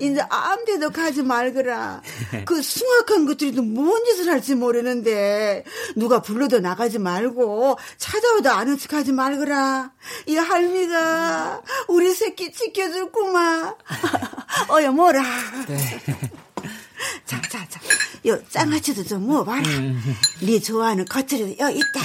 [0.00, 2.00] 이제 아무 데도 가지 말거라.
[2.44, 5.64] 그 숭악한 것들이 또 뭔 짓을 할지 모르는데
[5.96, 9.90] 누가 불러도 나가지 말고 찾아오도 아는 척 하지 말거라.
[10.26, 13.74] 이 할미가 우리 새끼 지켜줄구만.
[14.70, 15.22] 어여 뭐라.
[15.66, 16.00] 네.
[17.26, 17.80] 자, 자, 자.
[18.26, 19.62] 요 짱아치도 좀 모아봐라.
[20.42, 22.00] 네 좋아하는 겉절이도 여 있다.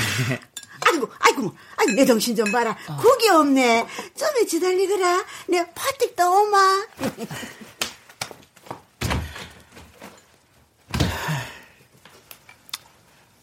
[0.80, 2.78] 아이고, 아이고, 아이고, 내 정신 좀 봐라.
[3.00, 3.88] 국이 없네.
[4.16, 5.26] 좀에 지달리거라.
[5.48, 6.86] 내가 파틱 떠오마.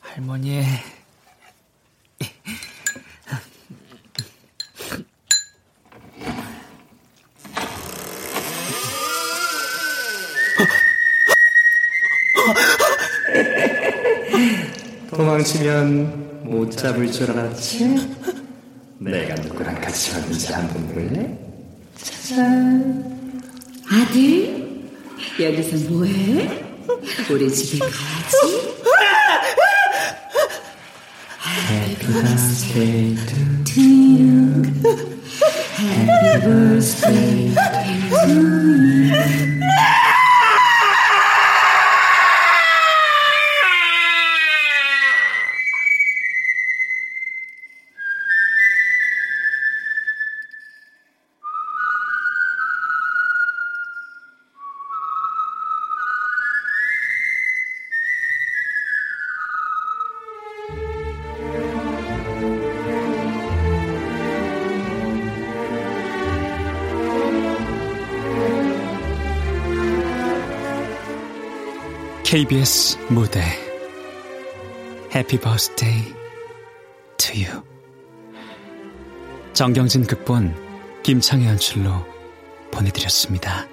[0.00, 0.64] 할머니.
[15.14, 18.08] 도망치면 못 잡을 줄 알았지?
[18.98, 21.38] 내가 누구랑 같이 왔는지 한번 볼래?
[21.96, 23.42] 짜잔.
[23.88, 24.82] 아들,
[25.40, 26.64] 여기서 뭐해?
[27.30, 28.74] 우리 집에 가야지.
[31.70, 34.62] Happy birthday to to you.
[35.78, 39.53] Happy birthday to you.
[72.34, 73.40] KBS 무대
[75.14, 76.12] 해피 버스데이
[77.16, 77.62] 투 유.
[79.52, 80.52] 정경진 극본
[81.04, 81.92] 김창희 연출로
[82.72, 83.68] 보내드렸습니다.